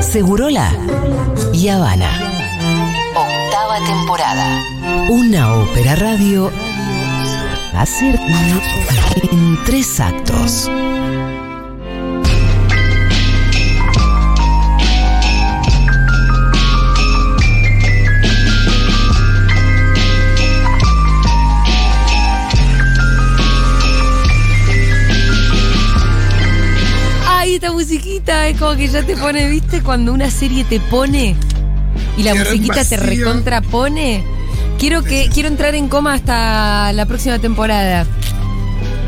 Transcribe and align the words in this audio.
Segurola 0.00 0.72
y 1.52 1.68
Habana. 1.68 2.10
Octava 3.14 3.78
temporada. 3.86 4.62
Una 5.08 5.54
ópera 5.54 5.94
radio 5.96 6.50
hacer 7.74 8.18
en 9.30 9.58
tres 9.64 10.00
actos. 10.00 10.70
Esta 27.56 27.72
musiquita 27.72 28.48
es 28.48 28.58
como 28.58 28.76
que 28.76 28.86
ya 28.86 29.02
te 29.02 29.16
pone, 29.16 29.48
¿viste? 29.48 29.82
Cuando 29.82 30.12
una 30.12 30.30
serie 30.30 30.64
te 30.64 30.78
pone 30.78 31.34
y 32.18 32.22
la 32.22 32.34
musiquita 32.34 32.84
te 32.84 32.98
recontrapone. 32.98 34.24
Quiero 34.78 35.02
que 35.02 35.30
quiero 35.32 35.48
entrar 35.48 35.74
en 35.74 35.88
coma 35.88 36.14
hasta 36.14 36.92
la 36.92 37.06
próxima 37.06 37.38
temporada. 37.38 38.06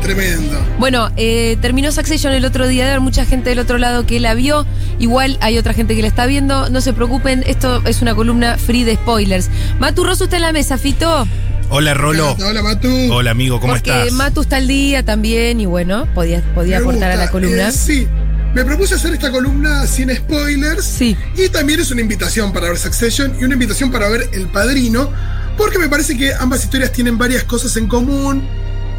Tremendo. 0.01 0.57
Bueno, 0.79 1.11
eh, 1.15 1.57
terminó 1.61 1.91
Succession 1.91 2.33
el 2.33 2.43
otro 2.43 2.67
día. 2.67 2.85
Debe 2.85 2.93
haber 2.93 3.01
mucha 3.01 3.23
gente 3.23 3.51
del 3.51 3.59
otro 3.59 3.77
lado 3.77 4.07
que 4.07 4.19
la 4.19 4.33
vio. 4.33 4.65
Igual 4.97 5.37
hay 5.41 5.59
otra 5.59 5.73
gente 5.73 5.95
que 5.95 6.01
la 6.01 6.07
está 6.07 6.25
viendo. 6.25 6.71
No 6.71 6.81
se 6.81 6.91
preocupen, 6.93 7.43
esto 7.45 7.83
es 7.85 8.01
una 8.01 8.15
columna 8.15 8.57
free 8.57 8.83
de 8.83 8.95
spoilers. 8.95 9.49
Matu 9.79 10.03
Rosso 10.03 10.23
está 10.23 10.37
en 10.37 10.41
la 10.41 10.53
mesa, 10.53 10.79
Fito. 10.79 11.27
Hola 11.69 11.93
Rolo. 11.93 12.35
Hola, 12.43 12.63
Matu. 12.63 12.89
Hola 13.13 13.29
amigo, 13.29 13.59
¿cómo 13.59 13.73
porque 13.73 13.91
estás? 13.91 14.11
Matu 14.13 14.41
está 14.41 14.57
al 14.57 14.67
día 14.67 15.05
también 15.05 15.61
y 15.61 15.67
bueno, 15.67 16.07
podía, 16.15 16.41
podía 16.55 16.79
Me 16.79 16.85
aportar 16.85 17.11
a 17.11 17.15
la 17.15 17.29
columna. 17.29 17.69
Eh, 17.69 17.71
sí. 17.71 18.07
Me 18.53 18.65
propuse 18.65 18.95
hacer 18.95 19.13
esta 19.13 19.31
columna 19.31 19.85
sin 19.85 20.13
spoilers. 20.15 20.83
Sí. 20.83 21.15
Y 21.35 21.49
también 21.49 21.79
es 21.79 21.91
una 21.91 22.01
invitación 22.01 22.51
para 22.51 22.67
ver 22.69 22.77
Succession 22.77 23.35
y 23.39 23.43
una 23.43 23.53
invitación 23.53 23.91
para 23.91 24.09
ver 24.09 24.27
El 24.33 24.47
Padrino, 24.47 25.11
porque 25.57 25.77
me 25.77 25.87
parece 25.87 26.17
que 26.17 26.33
ambas 26.33 26.63
historias 26.63 26.91
tienen 26.91 27.17
varias 27.17 27.43
cosas 27.43 27.75
en 27.77 27.87
común, 27.87 28.43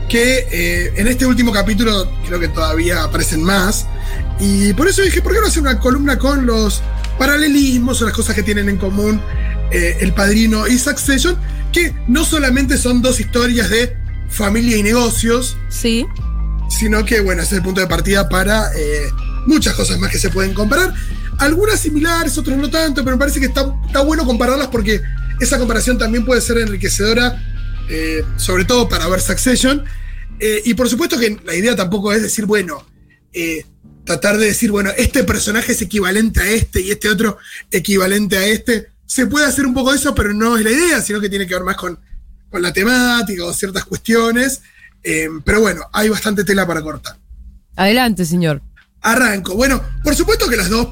que 0.09 0.47
eh, 0.51 0.93
en 0.97 1.09
este 1.09 1.27
último 1.27 1.53
capítulo 1.53 2.11
creo 2.27 2.39
que 2.39 2.48
todavía 2.48 3.03
aparecen 3.03 3.43
más. 3.43 3.87
Y 4.39 4.73
por 4.75 4.89
eso 4.89 5.03
dije, 5.03 5.21
¿por 5.21 5.33
qué 5.34 5.41
no 5.41 5.47
hacer 5.48 5.62
una 5.62 5.78
columna 5.78 6.19
con 6.19 6.47
los 6.47 6.81
paralelismos 7.19 8.01
o 8.03 8.06
las 8.06 8.15
cosas 8.15 8.34
que 8.34 8.43
tienen 8.43 8.69
en 8.69 8.77
común 8.77 9.21
eh, 9.73 9.98
El 10.01 10.12
Padrino 10.15 10.67
y 10.69 10.78
Succession? 10.78 11.37
Que 11.73 11.95
no 12.09 12.25
solamente 12.25 12.78
son 12.78 13.03
dos 13.03 13.21
historias 13.21 13.69
de 13.69 13.97
familia 14.28 14.77
y 14.77 14.83
negocios, 14.83 15.56
Sí. 15.69 16.06
sino 16.69 17.05
que, 17.05 17.21
bueno, 17.21 17.43
es 17.43 17.53
el 17.53 17.62
punto 17.62 17.81
de 17.81 17.87
partida 17.89 18.28
para 18.28 18.71
eh, 18.77 19.09
muchas 19.51 19.75
cosas 19.75 19.98
más 19.98 20.11
que 20.11 20.19
se 20.19 20.31
pueden 20.31 20.55
comparar. 20.55 20.95
Algunas 21.39 21.81
similares, 21.81 22.39
otras 22.39 22.56
no 22.56 22.70
tanto, 22.70 23.03
pero 23.05 23.17
me 23.17 23.20
parece 23.20 23.41
que 23.41 23.47
está, 23.47 23.75
está 23.87 24.01
bueno 24.03 24.25
compararlas 24.25 24.69
porque 24.69 25.03
esa 25.41 25.59
comparación 25.59 25.98
también 25.98 26.25
puede 26.25 26.41
ser 26.41 26.59
enriquecedora, 26.59 27.43
eh, 27.89 28.25
sobre 28.37 28.65
todo 28.65 28.89
para 28.89 29.09
ver 29.09 29.21
Succession. 29.21 29.84
Eh, 30.39 30.62
y 30.65 30.75
por 30.75 30.89
supuesto 30.89 31.19
que 31.19 31.39
la 31.45 31.55
idea 31.55 31.75
tampoco 31.75 32.12
es 32.12 32.23
decir, 32.23 32.47
bueno, 32.47 32.87
eh, 33.33 33.67
tratar 34.05 34.39
de 34.39 34.47
decir, 34.47 34.71
bueno, 34.71 34.91
este 34.97 35.25
personaje 35.25 35.73
es 35.73 35.83
equivalente 35.83 36.41
a 36.41 36.48
este 36.48 36.81
y 36.81 36.91
este 36.91 37.09
otro 37.09 37.39
equivalente 37.71 38.37
a 38.37 38.47
este. 38.47 38.89
Se 39.05 39.27
puede 39.27 39.47
hacer 39.47 39.67
un 39.67 39.75
poco 39.75 39.91
de 39.91 39.98
eso, 39.98 40.15
pero 40.15 40.33
no 40.33 40.56
es 40.56 40.65
la 40.65 40.71
idea, 40.71 41.01
sino 41.01 41.21
que 41.21 41.28
tiene 41.28 41.47
que 41.47 41.55
ver 41.55 41.65
más 41.65 41.77
con, 41.77 41.98
con 42.48 42.62
la 42.62 42.73
temática 42.73 43.45
o 43.45 43.53
ciertas 43.53 43.84
cuestiones. 43.84 44.62
Pero 45.03 45.61
bueno, 45.61 45.83
hay 45.93 46.09
bastante 46.09 46.45
tela 46.45 46.67
para 46.67 46.83
cortar. 46.83 47.17
Adelante, 47.75 48.25
señor. 48.25 48.62
Arranco. 49.03 49.55
Bueno, 49.55 49.83
por 50.03 50.15
supuesto 50.15 50.48
que 50.48 50.56
las 50.56 50.69
dos 50.69 50.89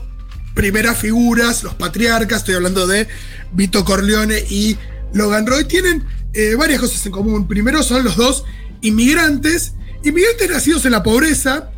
primeras 0.54 0.98
figuras, 0.98 1.62
los 1.62 1.74
patriarcas, 1.74 2.38
estoy 2.38 2.54
hablando 2.54 2.86
de 2.86 3.06
Vito 3.52 3.84
Corleone 3.84 4.38
y 4.48 4.76
Logan 5.12 5.46
Roy, 5.46 5.64
tienen 5.64 6.04
eh, 6.32 6.54
varias 6.56 6.80
cosas 6.80 7.04
en 7.06 7.12
común. 7.12 7.46
Primero 7.46 7.82
son 7.82 8.04
los 8.04 8.16
dos 8.16 8.44
inmigrantes, 8.80 9.74
inmigrantes 10.04 10.50
nacidos 10.50 10.84
en 10.84 10.92
la 10.92 11.02
pobreza 11.02 11.70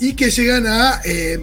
y 0.00 0.14
que 0.14 0.30
llegan 0.30 0.66
a, 0.66 1.00
eh, 1.04 1.42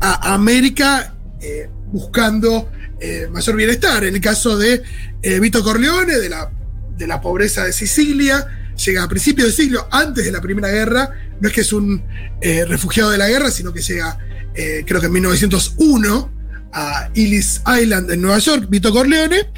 América 0.00 1.14
eh, 1.40 1.68
buscando 1.92 2.70
eh, 3.00 3.28
mayor 3.30 3.56
bienestar. 3.56 4.04
En 4.04 4.14
el 4.14 4.20
caso 4.20 4.56
de 4.56 4.82
eh, 5.22 5.40
Vito 5.40 5.62
Corleone, 5.62 6.18
de 6.18 6.28
la, 6.28 6.50
de 6.96 7.06
la 7.06 7.20
pobreza 7.20 7.64
de 7.64 7.72
Sicilia, 7.72 8.74
llega 8.74 9.02
a 9.02 9.08
principios 9.08 9.48
de 9.48 9.52
siglo, 9.52 9.88
antes 9.90 10.24
de 10.24 10.32
la 10.32 10.40
Primera 10.40 10.68
Guerra. 10.68 11.10
No 11.40 11.48
es 11.48 11.54
que 11.54 11.60
es 11.60 11.72
un 11.72 12.02
eh, 12.40 12.64
refugiado 12.64 13.10
de 13.10 13.18
la 13.18 13.28
guerra, 13.28 13.50
sino 13.50 13.72
que 13.72 13.80
llega, 13.80 14.18
eh, 14.54 14.84
creo 14.86 15.00
que 15.00 15.06
en 15.06 15.12
1901, 15.12 16.38
a 16.72 17.10
Ellis 17.14 17.62
Island 17.80 18.10
en 18.10 18.20
Nueva 18.20 18.38
York, 18.38 18.66
Vito 18.68 18.92
Corleone. 18.92 19.50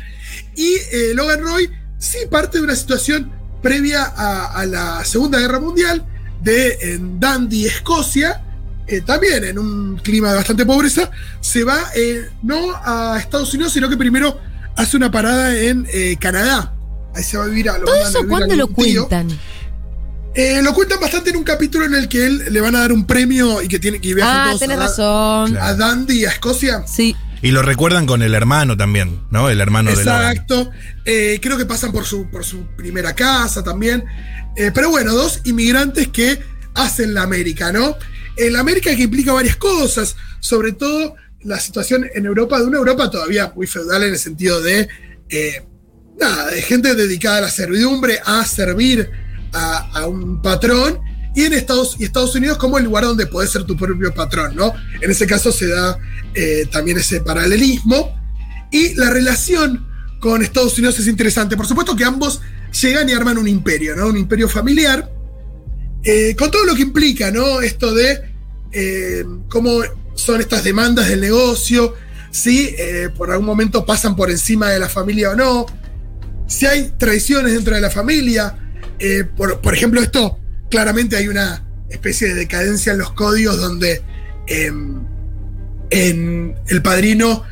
Y 0.56 0.74
eh, 0.92 1.12
Logan 1.14 1.40
Roy 1.42 1.70
sí 1.98 2.18
parte 2.30 2.58
de 2.58 2.64
una 2.64 2.76
situación 2.76 3.32
previa 3.62 4.04
a, 4.04 4.46
a 4.60 4.66
la 4.66 5.04
Segunda 5.04 5.38
Guerra 5.38 5.60
Mundial, 5.60 6.04
de 6.42 6.78
en 6.80 7.20
Dundee, 7.20 7.66
Escocia, 7.66 8.42
eh, 8.86 9.02
también 9.02 9.44
en 9.44 9.58
un 9.58 9.96
clima 9.98 10.30
de 10.30 10.36
bastante 10.36 10.64
pobreza, 10.64 11.10
se 11.40 11.64
va 11.64 11.78
eh, 11.94 12.28
no 12.42 12.72
a 12.74 13.18
Estados 13.18 13.52
Unidos, 13.54 13.72
sino 13.72 13.88
que 13.88 13.96
primero 13.96 14.40
hace 14.76 14.96
una 14.96 15.10
parada 15.10 15.56
en 15.56 15.86
Canadá. 16.18 16.74
Ahí 17.14 17.24
se 17.24 17.36
va 17.36 17.44
a 17.44 17.46
vivir 17.48 17.68
a 17.68 17.78
lo 17.78 17.86
¿Todo 17.86 18.08
eso 18.08 18.26
cuándo 18.26 18.54
lo 18.54 18.68
tío. 18.68 19.08
cuentan? 19.08 19.38
Eh, 20.34 20.60
lo 20.62 20.72
cuentan 20.74 21.00
bastante 21.00 21.30
en 21.30 21.36
un 21.36 21.44
capítulo 21.44 21.84
en 21.84 21.94
el 21.94 22.08
que 22.08 22.24
él 22.24 22.44
le 22.50 22.60
van 22.60 22.76
a 22.76 22.80
dar 22.80 22.92
un 22.92 23.04
premio 23.06 23.60
y 23.62 23.68
que 23.68 23.78
tiene 23.80 24.00
que 24.00 24.14
viajar 24.14 24.42
Ah, 24.42 24.44
todos 24.48 24.60
tenés 24.60 24.76
a, 24.78 24.80
razón. 24.80 25.56
a 25.56 25.74
Dundee, 25.74 26.26
a 26.26 26.30
Escocia. 26.30 26.84
Sí. 26.86 27.16
Y 27.42 27.50
lo 27.50 27.62
recuerdan 27.62 28.06
con 28.06 28.22
el 28.22 28.34
hermano 28.34 28.76
también, 28.76 29.22
¿no? 29.30 29.48
El 29.48 29.60
hermano 29.60 29.90
de 29.90 30.04
Logan. 30.04 30.30
Exacto. 30.30 30.70
Eh, 31.04 31.38
creo 31.42 31.56
que 31.56 31.64
pasan 31.66 31.90
por 31.90 32.04
su, 32.04 32.30
por 32.30 32.44
su 32.44 32.66
primera 32.76 33.14
casa 33.14 33.64
también. 33.64 34.04
Eh, 34.56 34.70
pero 34.74 34.90
bueno, 34.90 35.14
dos 35.14 35.40
inmigrantes 35.44 36.08
que 36.08 36.38
hacen 36.74 37.14
la 37.14 37.22
América, 37.22 37.72
¿no? 37.72 37.96
En 38.36 38.52
la 38.52 38.60
América 38.60 38.94
que 38.94 39.02
implica 39.02 39.32
varias 39.32 39.56
cosas, 39.56 40.16
sobre 40.38 40.72
todo 40.72 41.14
la 41.42 41.58
situación 41.58 42.06
en 42.14 42.26
Europa, 42.26 42.58
de 42.60 42.66
una 42.66 42.78
Europa 42.78 43.10
todavía 43.10 43.52
muy 43.56 43.66
feudal 43.66 44.02
en 44.04 44.12
el 44.12 44.18
sentido 44.18 44.60
de, 44.60 44.86
eh, 45.30 45.64
nada, 46.20 46.50
de 46.50 46.62
gente 46.62 46.94
dedicada 46.94 47.38
a 47.38 47.40
la 47.42 47.50
servidumbre, 47.50 48.20
a 48.24 48.44
servir 48.44 49.10
a, 49.52 50.06
un 50.06 50.40
patrón, 50.42 51.00
y 51.34 51.44
en 51.44 51.52
Estados, 51.52 51.96
y 51.98 52.04
Estados 52.04 52.34
Unidos 52.34 52.58
como 52.58 52.78
el 52.78 52.84
lugar 52.84 53.04
donde 53.04 53.26
puedes 53.26 53.50
ser 53.50 53.64
tu 53.64 53.76
propio 53.76 54.12
patrón, 54.12 54.54
¿no? 54.56 54.72
En 55.00 55.10
ese 55.10 55.26
caso 55.26 55.52
se 55.52 55.68
da 55.68 55.96
eh, 56.34 56.66
también 56.70 56.98
ese 56.98 57.20
paralelismo. 57.20 58.18
Y 58.72 58.94
la 58.94 59.10
relación 59.10 59.86
con 60.20 60.42
Estados 60.42 60.76
Unidos 60.78 60.98
es 60.98 61.06
interesante. 61.06 61.56
Por 61.56 61.66
supuesto 61.66 61.94
que 61.96 62.04
ambos 62.04 62.40
llegan 62.80 63.08
y 63.08 63.12
arman 63.12 63.38
un 63.38 63.48
imperio, 63.48 63.96
¿no? 63.96 64.08
Un 64.08 64.16
imperio 64.16 64.48
familiar. 64.48 65.10
eh, 66.02 66.34
con 66.34 66.50
todo 66.50 66.64
lo 66.64 66.74
que 66.74 66.82
implica, 66.82 67.30
¿no? 67.30 67.60
Esto 67.60 67.92
de 67.92 68.32
eh, 68.72 69.24
cómo 69.50 69.82
son 70.14 70.40
estas 70.40 70.64
demandas 70.64 71.08
del 71.08 71.20
negocio, 71.20 71.94
si 72.30 72.74
por 73.16 73.30
algún 73.30 73.46
momento 73.46 73.84
pasan 73.84 74.16
por 74.16 74.30
encima 74.30 74.70
de 74.70 74.78
la 74.78 74.88
familia 74.88 75.32
o 75.32 75.36
no, 75.36 75.66
si 76.46 76.66
hay 76.66 76.92
traiciones 76.98 77.52
dentro 77.52 77.74
de 77.74 77.80
la 77.80 77.90
familia. 77.90 78.56
Eh, 79.00 79.24
por, 79.24 79.60
por 79.60 79.74
ejemplo, 79.74 80.00
esto 80.00 80.38
claramente 80.70 81.16
hay 81.16 81.28
una 81.28 81.64
especie 81.88 82.28
de 82.28 82.34
decadencia 82.34 82.92
en 82.92 82.98
los 82.98 83.12
códigos 83.12 83.60
donde 83.60 84.02
em, 84.46 85.02
en 85.90 86.54
El 86.68 86.82
Padrino 86.82 87.42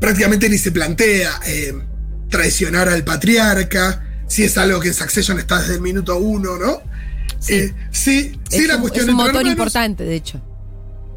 prácticamente 0.00 0.48
ni 0.48 0.58
se 0.58 0.72
plantea 0.72 1.40
eh, 1.46 1.74
traicionar 2.28 2.88
al 2.88 3.04
patriarca, 3.04 4.02
si 4.26 4.42
es 4.42 4.58
algo 4.58 4.80
que 4.80 4.88
en 4.88 4.94
Succession 4.94 5.38
está 5.38 5.60
desde 5.60 5.74
el 5.74 5.80
minuto 5.80 6.18
uno, 6.18 6.58
¿no? 6.58 6.82
Sí. 7.38 7.54
Eh, 7.54 7.74
sí, 7.90 8.38
sí, 8.50 8.58
es 8.58 8.66
la 8.66 8.76
un, 8.76 8.80
cuestión 8.80 9.04
es 9.04 9.10
un 9.10 9.16
motor 9.16 9.36
hermanos, 9.36 9.52
importante, 9.52 10.04
de 10.04 10.14
hecho. 10.16 10.42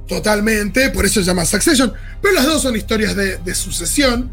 Totalmente, 0.08 0.90
por 0.92 1.06
eso 1.06 1.22
se 1.22 1.26
llama 1.26 1.46
Succession. 1.46 1.92
Pero 2.22 2.34
las 2.34 2.46
dos 2.46 2.62
son 2.62 2.76
historias 2.76 3.16
de, 3.16 3.38
de 3.38 3.56
sucesión. 3.56 4.30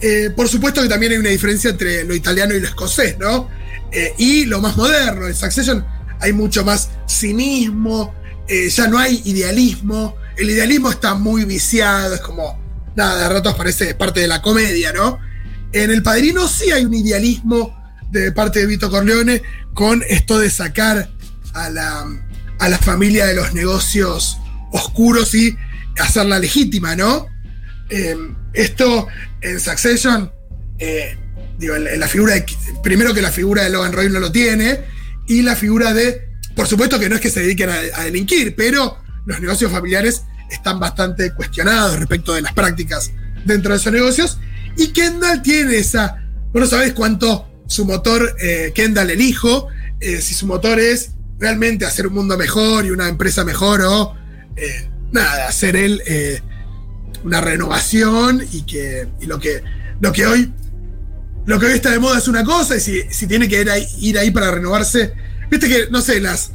Eh, 0.00 0.30
por 0.34 0.48
supuesto 0.48 0.80
que 0.82 0.88
también 0.88 1.12
hay 1.12 1.18
una 1.18 1.30
diferencia 1.30 1.70
entre 1.70 2.04
lo 2.04 2.14
italiano 2.14 2.54
y 2.54 2.60
lo 2.60 2.66
escocés, 2.66 3.18
¿no? 3.18 3.48
Eh, 3.92 4.14
y 4.18 4.44
lo 4.44 4.60
más 4.60 4.76
moderno. 4.76 5.26
En 5.26 5.34
Succession 5.34 5.84
hay 6.20 6.32
mucho 6.32 6.64
más 6.64 6.90
cinismo, 7.08 8.14
eh, 8.48 8.68
ya 8.68 8.86
no 8.88 8.98
hay 8.98 9.22
idealismo. 9.24 10.16
El 10.36 10.50
idealismo 10.50 10.90
está 10.90 11.14
muy 11.14 11.44
viciado, 11.44 12.14
es 12.14 12.20
como, 12.20 12.58
nada, 12.96 13.22
de 13.22 13.34
ratos 13.34 13.54
parece 13.54 13.94
parte 13.94 14.20
de 14.20 14.28
la 14.28 14.42
comedia, 14.42 14.92
¿no? 14.92 15.18
En 15.72 15.90
El 15.90 16.02
Padrino 16.02 16.48
sí 16.48 16.70
hay 16.70 16.84
un 16.84 16.94
idealismo 16.94 17.76
de 18.10 18.32
parte 18.32 18.60
de 18.60 18.66
Vito 18.66 18.90
Corleone 18.90 19.42
con 19.74 20.02
esto 20.08 20.38
de 20.38 20.48
sacar 20.48 21.10
a 21.54 21.70
la, 21.70 22.06
a 22.58 22.68
la 22.68 22.78
familia 22.78 23.26
de 23.26 23.34
los 23.34 23.52
negocios 23.52 24.38
oscuros 24.72 25.34
y 25.34 25.56
hacerla 25.98 26.38
legítima, 26.38 26.96
¿no? 26.96 27.26
Eh, 27.90 28.16
esto 28.52 29.08
en 29.40 29.60
Succession, 29.60 30.32
digo, 31.58 31.76
la, 31.76 32.08
figura. 32.08 32.34
Primero 32.82 33.12
que 33.12 33.20
la 33.20 33.30
figura 33.30 33.64
de 33.64 33.70
Logan 33.70 33.92
Roy 33.92 34.08
no 34.08 34.20
lo 34.20 34.32
tiene, 34.32 34.80
y 35.26 35.42
la 35.42 35.56
figura 35.56 35.92
de. 35.92 36.28
Por 36.54 36.66
supuesto 36.66 36.98
que 36.98 37.08
no 37.08 37.16
es 37.16 37.20
que 37.20 37.30
se 37.30 37.40
dediquen 37.40 37.70
a, 37.70 38.04
delinquir, 38.04 38.54
pero 38.56 38.98
los 39.26 39.40
negocios 39.40 39.70
familiares 39.70 40.22
están 40.50 40.80
bastante 40.80 41.32
cuestionados 41.34 41.98
respecto 41.98 42.34
de 42.34 42.40
las 42.40 42.52
prácticas 42.52 43.12
dentro 43.44 43.72
de 43.72 43.78
esos 43.78 43.92
negocios. 43.92 44.38
Y 44.76 44.88
Kendall 44.88 45.42
tiene 45.42 45.76
esa, 45.76 46.24
bueno, 46.52 46.66
sabes 46.66 46.94
cuánto 46.94 47.48
su 47.66 47.84
motor, 47.84 48.34
eh, 48.40 48.72
Kendall 48.74 49.10
el 49.10 49.20
hijo, 49.20 49.68
eh, 50.00 50.20
si 50.20 50.34
su 50.34 50.46
motor 50.46 50.80
es 50.80 51.10
realmente 51.38 51.84
hacer 51.84 52.06
un 52.06 52.14
mundo 52.14 52.36
mejor 52.36 52.86
y 52.86 52.90
una 52.90 53.08
empresa 53.08 53.44
mejor 53.44 53.82
o 53.82 54.16
eh, 54.56 54.88
nada, 55.12 55.46
hacer 55.46 55.76
él 55.76 56.02
una 57.24 57.40
renovación 57.40 58.44
y 58.52 58.62
que 58.62 59.08
y 59.20 59.26
lo 59.26 59.38
que 59.38 59.62
lo 60.00 60.12
que 60.12 60.26
hoy 60.26 60.52
lo 61.48 61.58
que 61.58 61.66
hoy 61.66 61.72
está 61.72 61.90
de 61.90 61.98
moda 61.98 62.18
es 62.18 62.28
una 62.28 62.44
cosa 62.44 62.76
y 62.76 62.80
si, 62.80 63.02
si 63.10 63.26
tiene 63.26 63.48
que 63.48 63.60
ir 63.62 63.70
ahí, 63.70 63.86
ir 64.00 64.18
ahí 64.18 64.30
para 64.30 64.50
renovarse, 64.50 65.12
viste 65.50 65.66
que 65.68 65.86
no 65.90 66.00
sé, 66.02 66.20
las 66.20 66.52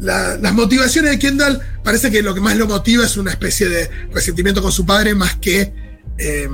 la- 0.00 0.36
las 0.36 0.52
motivaciones 0.54 1.10
de 1.12 1.18
Kendall 1.18 1.60
parece 1.82 2.10
que 2.10 2.22
lo 2.22 2.34
que 2.34 2.40
más 2.40 2.56
lo 2.56 2.66
motiva 2.66 3.04
es 3.04 3.16
una 3.16 3.30
especie 3.30 3.68
de 3.68 3.88
resentimiento 4.12 4.60
con 4.62 4.70
su 4.72 4.84
padre 4.86 5.14
más 5.14 5.36
que 5.36 5.72
eh, 6.18 6.48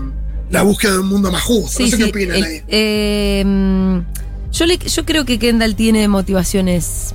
la 0.51 0.63
búsqueda 0.63 0.93
de 0.93 0.99
un 1.01 1.09
mundo 1.09 1.31
más 1.33 1.43
justo. 1.43 1.83
no 1.83 1.89
sé 1.89 1.97
qué 1.97 2.05
opinan 2.05 2.37
el- 2.37 2.45
ahí. 2.45 2.63
eh, 2.69 3.43
mm, 3.47 3.99
yo, 4.53 4.67
le- 4.67 4.79
yo 4.79 5.05
creo 5.07 5.25
que 5.25 5.39
Kendall 5.39 5.75
tiene 5.75 6.07
motivaciones 6.09 7.15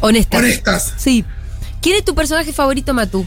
honestas. 0.00 0.38
Honestas. 0.40 0.94
Sí. 0.96 1.24
¿Quién 1.82 1.96
es 1.96 2.04
tu 2.04 2.14
personaje 2.14 2.52
favorito, 2.52 2.92
Matú? 2.94 3.26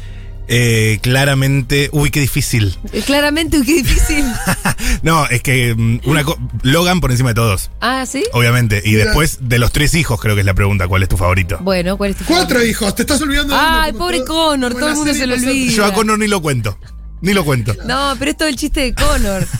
Eh, 0.53 0.99
claramente. 1.01 1.89
Uy, 1.93 2.11
qué 2.11 2.19
difícil. 2.19 2.77
Eh, 2.91 3.01
Claramente, 3.05 3.57
uy, 3.57 3.65
qué 3.65 3.73
difícil. 3.75 4.25
No, 5.03 5.25
es 5.27 5.41
que 5.41 5.73
mm, 5.75 6.01
una 6.03 6.23
co- 6.23 6.37
Logan 6.63 6.99
por 7.01 7.11
encima 7.11 7.29
de 7.29 7.35
todos, 7.35 7.71
ah, 7.79 8.05
¿sí? 8.05 8.23
obviamente. 8.33 8.81
Y 8.83 8.91
Mira. 8.91 9.05
después 9.05 9.37
de 9.41 9.57
los 9.59 9.71
tres 9.71 9.93
hijos, 9.95 10.19
creo 10.19 10.35
que 10.35 10.41
es 10.41 10.45
la 10.45 10.53
pregunta: 10.53 10.87
¿cuál 10.87 11.03
es 11.03 11.09
tu 11.09 11.15
favorito? 11.17 11.57
Bueno, 11.61 11.97
¿cuál 11.97 12.11
es 12.11 12.17
tu 12.17 12.25
Cuatro 12.25 12.55
favorito? 12.55 12.69
hijos, 12.69 12.95
te 12.95 13.03
estás 13.03 13.21
olvidando 13.21 13.53
de 13.55 13.59
uno, 13.59 13.69
Ay, 13.81 13.93
pobre 13.93 14.17
todo- 14.19 14.49
Connor, 14.49 14.73
todo 14.73 14.81
el 14.81 14.89
la 14.89 14.95
mundo 14.95 15.13
se 15.13 15.25
lo 15.27 15.35
olvida. 15.35 15.71
Yo 15.73 15.85
a 15.85 15.93
Connor 15.93 16.19
ni 16.19 16.27
lo 16.27 16.41
cuento. 16.41 16.77
Ni 17.21 17.33
lo 17.33 17.45
cuento. 17.45 17.75
No, 17.85 18.15
pero 18.17 18.31
es 18.31 18.37
todo 18.37 18.47
el 18.47 18.55
chiste 18.55 18.81
de 18.81 18.93
Connor. 18.93 19.47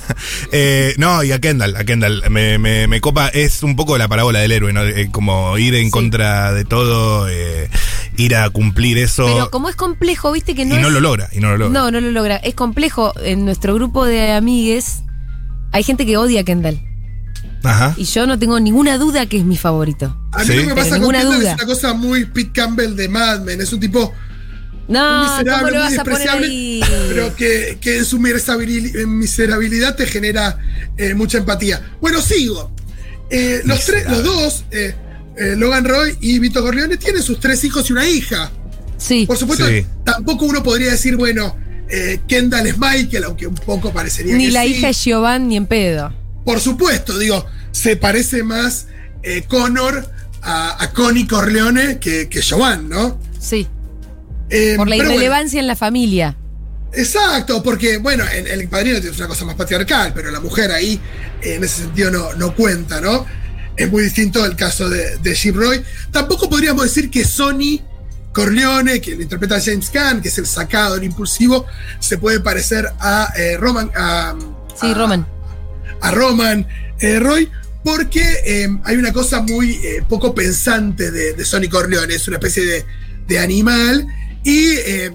Eh, 0.53 0.93
no, 0.97 1.23
y 1.23 1.31
a 1.31 1.39
Kendall, 1.39 1.75
a 1.75 1.83
Kendall. 1.83 2.23
Me, 2.29 2.57
me- 2.59 2.87
me 2.87 2.99
copa, 3.01 3.29
es 3.29 3.63
un 3.63 3.75
poco 3.75 3.97
la 3.97 4.07
parábola 4.07 4.39
del 4.39 4.51
héroe, 4.51 4.73
¿no? 4.73 4.83
Eh, 4.83 5.09
como 5.11 5.57
ir 5.57 5.73
en 5.75 5.85
Sí. 5.85 5.91
contra 5.91 6.51
de 6.53 6.65
todo, 6.65 7.27
eh, 7.29 7.69
ir 8.17 8.35
a 8.35 8.49
cumplir 8.49 8.97
eso. 8.97 9.25
Pero 9.25 9.49
como 9.51 9.69
es 9.69 9.75
complejo, 9.75 10.31
viste 10.31 10.53
que 10.53 10.65
no 10.65 10.75
y 10.75 10.81
no 10.81 10.87
es- 10.89 10.93
lo 10.93 10.99
logra, 10.99 11.29
y 11.31 11.39
no 11.39 11.49
lo 11.51 11.57
logra. 11.57 11.73
No, 11.79 11.89
no 11.91 12.01
lo 12.01 12.11
logra. 12.11 12.35
Es 12.37 12.53
complejo. 12.53 13.13
En 13.23 13.45
nuestro 13.45 13.73
grupo 13.73 14.05
de 14.05 14.31
amigues 14.33 15.03
hay 15.71 15.83
gente 15.83 16.05
que 16.05 16.17
odia 16.17 16.41
a 16.41 16.43
Kendall. 16.43 16.79
Ajá. 17.63 17.93
Y 17.97 18.03
yo 18.05 18.25
no 18.27 18.37
tengo 18.37 18.59
ninguna 18.59 18.97
duda 18.97 19.25
que 19.27 19.37
es 19.37 19.43
mi 19.45 19.55
favorito. 19.57 20.15
A 20.33 20.39
mí 20.39 20.45
Sí. 20.45 20.53
lo 20.55 20.67
que 20.67 20.75
pasa 20.75 20.89
con 20.91 20.99
Ninguna 20.99 21.19
Kendall 21.19 21.39
duda. 21.39 21.49
es 21.51 21.55
una 21.55 21.65
cosa 21.65 21.93
muy 21.93 22.25
Pete 22.25 22.51
Campbell 22.53 22.95
de 22.95 23.07
Mad 23.07 23.41
Men. 23.41 23.61
Es 23.61 23.71
un 23.71 23.79
tipo 23.79 24.13
No, 24.91 24.99
¿cómo 24.99 25.38
miserable, 25.38 25.71
lo 25.71 25.77
muy 25.77 25.89
vas 25.89 25.97
a 25.99 26.03
poner 26.03 26.17
despreciable, 26.19 26.47
ahí? 26.47 26.81
pero 27.09 27.35
que, 27.35 27.77
que 27.81 27.97
en 27.97 28.05
su 28.05 28.19
miserabilidad 28.19 29.95
te 29.95 30.05
genera 30.05 30.57
eh, 30.97 31.13
mucha 31.13 31.38
empatía. 31.38 31.81
Bueno, 32.01 32.21
sigo. 32.21 32.71
Eh, 33.29 33.61
los, 33.65 33.85
tres, 33.85 34.09
los 34.09 34.23
dos, 34.23 34.65
eh, 34.71 34.93
eh, 35.38 35.55
Logan 35.57 35.85
Roy 35.85 36.17
y 36.19 36.39
Vito 36.39 36.61
Corleone, 36.61 36.97
tienen 36.97 37.23
sus 37.23 37.39
tres 37.39 37.63
hijos 37.63 37.89
y 37.89 37.93
una 37.93 38.07
hija. 38.07 38.51
Sí. 38.97 39.25
Por 39.25 39.38
supuesto, 39.38 39.65
Sí. 39.67 39.85
tampoco 40.03 40.45
uno 40.45 40.61
podría 40.61 40.91
decir, 40.91 41.15
bueno, 41.15 41.55
eh, 41.89 42.19
Kendall 42.27 42.67
es 42.67 42.77
Michael, 42.77 43.23
aunque 43.23 43.47
un 43.47 43.55
poco 43.55 43.91
parecería 43.94 44.35
Ni 44.35 44.47
que 44.47 44.51
la 44.51 44.63
sí. 44.63 44.67
hija 44.73 44.89
es 44.89 45.03
Giovanni 45.03 45.47
ni 45.47 45.57
en 45.57 45.65
pedo. 45.65 46.13
Por 46.45 46.59
supuesto, 46.59 47.17
digo, 47.17 47.45
se 47.71 47.95
parece 47.95 48.44
más 48.44 48.87
eh, 49.23 49.44
Connor 49.47 50.05
a, 50.41 50.83
a 50.83 50.91
Connie 50.91 51.27
Corleone 51.27 51.99
que, 51.99 52.27
que 52.29 52.41
Jovan, 52.41 52.89
¿no? 52.89 53.19
Sí. 53.39 53.67
Eh, 54.51 54.74
Por 54.77 54.88
la 54.89 54.98
bueno, 54.98 55.12
irrelevancia 55.12 55.59
en 55.59 55.68
la 55.68 55.75
familia. 55.75 56.36
exacto, 56.94 57.63
porque, 57.63 57.98
bueno, 57.98 58.24
en, 58.31 58.48
El 58.48 58.68
Padrino 58.68 58.98
es 58.98 59.18
una 59.18 59.27
cosa 59.27 59.45
más 59.45 59.56
patriarcal, 59.56 60.12
pero 60.13 60.30
la 60.31 60.39
mujer 60.42 60.71
ahí 60.71 61.00
eh, 61.42 61.56
en 61.56 61.63
ese 61.63 61.83
sentido 61.83 62.12
no, 62.12 62.33
no 62.33 62.53
cuenta, 62.56 63.00
¿no? 63.01 63.25
Es 63.77 63.89
muy 63.89 64.03
distinto 64.03 64.45
el 64.45 64.56
caso 64.56 64.89
de, 64.89 65.18
de 65.19 65.33
Jim 65.36 65.56
Roy. 65.56 65.81
Tampoco 66.12 66.50
podríamos 66.50 66.83
decir 66.83 67.09
que 67.09 67.24
Sonny 67.24 67.81
Corleone, 68.33 69.00
que 69.01 69.15
lo 69.15 69.21
interpreta 69.21 69.59
James 69.63 69.89
Caan, 69.89 70.21
que 70.21 70.27
es 70.27 70.38
el 70.38 70.45
sacado, 70.45 70.95
el 70.97 71.04
impulsivo, 71.04 71.65
se 72.00 72.18
puede 72.18 72.39
parecer 72.42 72.88
a 73.00 73.33
eh, 73.38 73.57
Roman. 73.57 73.89
A, 73.95 74.36
Sí, 74.80 74.88
a- 74.92 74.94
Roman. 74.94 75.25
a 76.01 76.12
Roman 76.12 76.68
eh, 77.00 77.19
Roy, 77.19 77.50
porque 77.83 78.21
eh, 78.45 78.68
hay 78.83 78.97
una 78.97 79.12
cosa 79.13 79.42
muy 79.42 79.80
poco 80.09 80.36
pensante 80.36 81.09
de, 81.12 81.33
de 81.33 81.45
Sonny 81.45 81.68
Corleone, 81.69 82.13
es 82.13 82.27
una 82.27 82.38
especie 82.38 82.63
de, 82.65 82.86
de 83.27 83.39
animal 83.39 84.06
y 84.43 84.73
eh, 84.77 85.11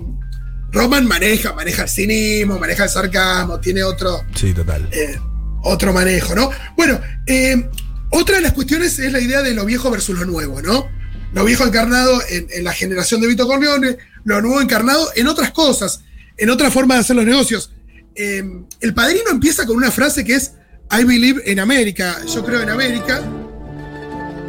Roman 0.72 1.06
maneja, 1.06 1.52
maneja 1.52 1.82
el 1.84 1.88
cinismo, 1.88 2.58
maneja 2.58 2.84
el 2.84 2.90
sarcasmo, 2.90 3.58
tiene 3.60 3.82
otro, 3.82 4.22
Sí, 4.34 4.52
total. 4.52 4.88
eh, 4.92 5.18
otro 5.62 5.92
manejo, 5.92 6.34
¿no? 6.34 6.50
Bueno, 6.76 7.00
eh, 7.26 7.68
otra 8.10 8.36
de 8.36 8.42
las 8.42 8.52
cuestiones 8.52 8.98
es 8.98 9.12
la 9.12 9.20
idea 9.20 9.42
de 9.42 9.54
lo 9.54 9.64
viejo 9.64 9.90
versus 9.90 10.18
lo 10.18 10.24
nuevo, 10.26 10.60
¿no? 10.62 10.88
Lo 11.32 11.44
viejo 11.44 11.64
encarnado 11.64 12.20
en, 12.28 12.46
en 12.50 12.64
la 12.64 12.72
generación 12.72 13.20
de 13.20 13.26
Vito 13.26 13.46
Corleone, 13.46 13.96
lo 14.24 14.40
nuevo 14.40 14.60
encarnado 14.60 15.10
en 15.16 15.26
otras 15.26 15.50
cosas, 15.50 16.00
en 16.36 16.50
otra 16.50 16.70
forma 16.70 16.94
de 16.94 17.00
hacer 17.00 17.16
los 17.16 17.24
negocios. 17.26 17.72
Eh, 18.14 18.42
el 18.80 18.94
padrino 18.94 19.30
empieza 19.30 19.66
con 19.66 19.76
una 19.76 19.90
frase 19.90 20.24
que 20.24 20.34
es 20.36 20.52
I 20.90 21.04
believe 21.04 21.42
in 21.50 21.58
America, 21.60 22.16
yo 22.32 22.44
creo 22.44 22.62
en 22.62 22.70
América, 22.70 23.22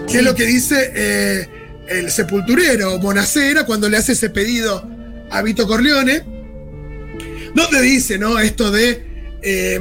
que 0.08 0.20
es 0.20 0.24
lo 0.24 0.36
que 0.36 0.46
dice 0.46 1.50
el 1.90 2.12
sepulturero 2.12 3.00
Bonacera 3.00 3.66
cuando 3.66 3.90
le 3.90 3.98
hace 3.98 4.14
ese 4.14 4.30
pedido 4.30 4.88
a 5.32 5.42
Vito 5.42 5.68
Corleone, 5.68 6.24
donde 7.56 7.82
dice, 7.82 8.18
¿no? 8.18 8.40
Esto 8.40 8.72
de 8.72 9.06
eh, 9.42 9.80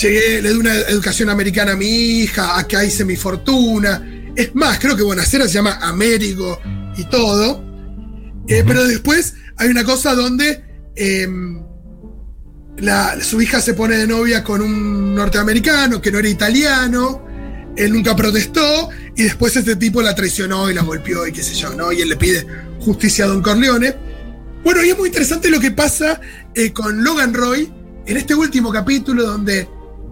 llegué, 0.00 0.42
le 0.42 0.48
doy 0.50 0.58
una 0.58 0.74
educación 0.74 1.28
americana 1.30 1.72
a 1.72 1.76
mi 1.76 2.20
hija, 2.20 2.58
acá 2.58 2.84
hice 2.84 3.04
mi 3.04 3.16
fortuna. 3.16 4.02
Es 4.36 4.54
más, 4.54 4.78
creo 4.78 4.96
que 4.96 5.02
Bonacera 5.02 5.46
se 5.46 5.54
llama 5.54 5.78
Américo 5.82 6.60
y 6.96 7.04
todo. 7.04 7.62
Eh, 8.48 8.62
Pero 8.66 8.84
después 8.86 9.34
hay 9.56 9.68
una 9.68 9.84
cosa 9.84 10.14
donde 10.14 10.62
eh, 10.96 11.28
la- 12.78 13.20
su 13.22 13.40
hija 13.40 13.60
se 13.60 13.74
pone 13.74 13.96
de 13.96 14.06
novia 14.06 14.42
con 14.42 14.60
un 14.60 15.14
norteamericano 15.14 16.00
que 16.00 16.10
no 16.10 16.18
era 16.18 16.28
italiano. 16.28 17.23
Él 17.76 17.92
nunca 17.92 18.14
protestó 18.14 18.88
y 19.16 19.24
después 19.24 19.56
este 19.56 19.76
tipo 19.76 20.00
la 20.02 20.14
traicionó 20.14 20.70
y 20.70 20.74
la 20.74 20.82
golpeó 20.82 21.26
y 21.26 21.32
qué 21.32 21.42
sé 21.42 21.54
yo, 21.54 21.74
¿no? 21.74 21.92
Y 21.92 22.02
él 22.02 22.08
le 22.08 22.16
pide 22.16 22.46
justicia 22.80 23.24
a 23.24 23.28
Don 23.28 23.42
Corleone. 23.42 23.94
Bueno, 24.62 24.82
y 24.82 24.90
es 24.90 24.98
muy 24.98 25.08
interesante 25.08 25.50
lo 25.50 25.60
que 25.60 25.70
pasa 25.70 26.20
eh, 26.54 26.72
con 26.72 27.02
Logan 27.02 27.34
Roy 27.34 27.70
en 28.06 28.16
este 28.16 28.34
último 28.34 28.72
capítulo 28.72 29.24
donde 29.24 29.68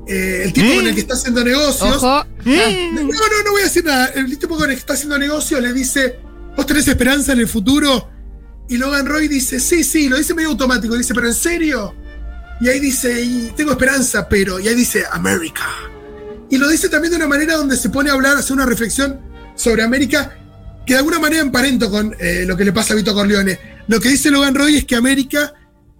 eh, 0.06 0.42
el 0.44 0.52
tipo 0.52 0.75
con 0.75 0.87
el 0.87 0.94
que 0.94 1.00
está 1.00 1.14
haciendo 1.14 1.44
negocios. 1.44 1.96
Ojo. 1.96 2.26
No, 2.44 3.02
no, 3.02 3.42
no 3.44 3.50
voy 3.52 3.60
a 3.60 3.64
decir 3.64 3.84
nada. 3.84 4.06
El 4.14 4.38
tipo 4.38 4.56
con 4.56 4.68
el 4.68 4.76
que 4.76 4.80
está 4.80 4.94
haciendo 4.94 5.18
negocios 5.18 5.60
le 5.60 5.72
dice, 5.72 6.18
¿vos 6.56 6.66
tenés 6.66 6.88
esperanza 6.88 7.32
en 7.32 7.40
el 7.40 7.48
futuro? 7.48 8.08
Y 8.68 8.76
Logan 8.76 9.06
Roy 9.06 9.28
dice, 9.28 9.60
sí, 9.60 9.84
sí, 9.84 10.08
lo 10.08 10.16
dice 10.16 10.34
medio 10.34 10.50
automático. 10.50 10.96
Dice, 10.96 11.14
¿pero 11.14 11.28
en 11.28 11.34
serio? 11.34 11.94
Y 12.60 12.68
ahí 12.68 12.80
dice, 12.80 13.20
y 13.20 13.52
tengo 13.56 13.72
esperanza, 13.72 14.28
pero... 14.28 14.58
Y 14.60 14.68
ahí 14.68 14.75
dice, 14.75 15.04
América. 15.10 15.64
Y 16.52 16.59
lo 16.59 16.68
dice 16.68 16.90
también 16.90 17.12
de 17.12 17.16
una 17.16 17.26
manera 17.26 17.56
donde 17.56 17.78
se 17.78 17.88
pone 17.88 18.11
a 18.11 18.12
hablar, 18.12 18.37
hace 18.37 18.52
una 18.52 18.66
reflexión 18.66 19.18
sobre 19.54 19.82
América 19.82 20.37
que 20.85 20.92
de 20.92 20.99
alguna 20.99 21.18
manera 21.18 21.40
emparento 21.40 21.90
con 21.90 22.14
eh, 22.21 22.44
lo 22.47 22.59
que 22.59 22.64
le 22.66 22.73
pasa 22.75 22.92
a 22.92 22.97
Vito 22.97 23.14
Corleone. 23.14 23.59
Lo 23.88 23.99
que 24.00 24.11
dice 24.11 24.30
Logan 24.30 24.54
Roy 24.54 24.76
es 24.76 24.85
que 24.85 24.94
América 24.94 25.54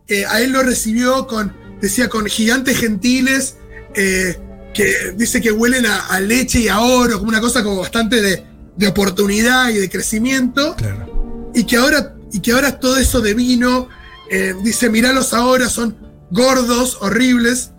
eh, 0.07 0.27
a 0.27 0.43
él 0.43 0.53
lo 0.53 0.63
recibió 0.63 1.27
con, 1.27 1.55
decía, 1.81 2.11
con 2.11 2.27
gigantes 2.27 2.77
gentiles, 2.79 3.57
eh, 3.95 4.39
que 4.75 5.15
dice 5.17 5.41
que 5.41 5.51
huelen 5.53 5.87
a, 5.87 6.01
a 6.09 6.21
leche 6.21 6.61
y 6.61 6.69
a 6.69 6.81
oro, 6.81 7.17
como 7.19 7.31
una 7.31 7.41
cosa 7.41 7.63
como 7.63 7.81
bastante 7.81 8.21
de, 8.21 8.45
de 8.77 8.87
oportunidad 8.89 9.71
y 9.71 9.79
de 9.79 9.89
crecimiento, 9.89 10.77
Claro. 10.77 11.51
y 11.55 11.65
que 11.65 11.77
ahora, 11.79 12.15
y 12.31 12.41
que 12.41 12.53
ahora 12.53 12.79
todo 12.79 12.99
eso 12.99 13.23
de 13.23 13.33
vino, 13.33 13.89
dice, 14.63 14.91
miralos 14.91 15.33
ahora, 15.33 15.71
son 15.71 15.97
gordos, 16.31 16.99
horribles, 17.01 17.71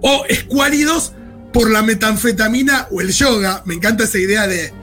o 0.00 0.24
escuálidos 0.28 1.12
por 1.56 1.70
la 1.70 1.80
metanfetamina 1.80 2.88
o 2.90 3.00
el 3.00 3.10
yoga. 3.12 3.62
Me 3.64 3.72
encanta 3.72 4.04
esa 4.04 4.18
idea 4.18 4.46
de, 4.46 4.74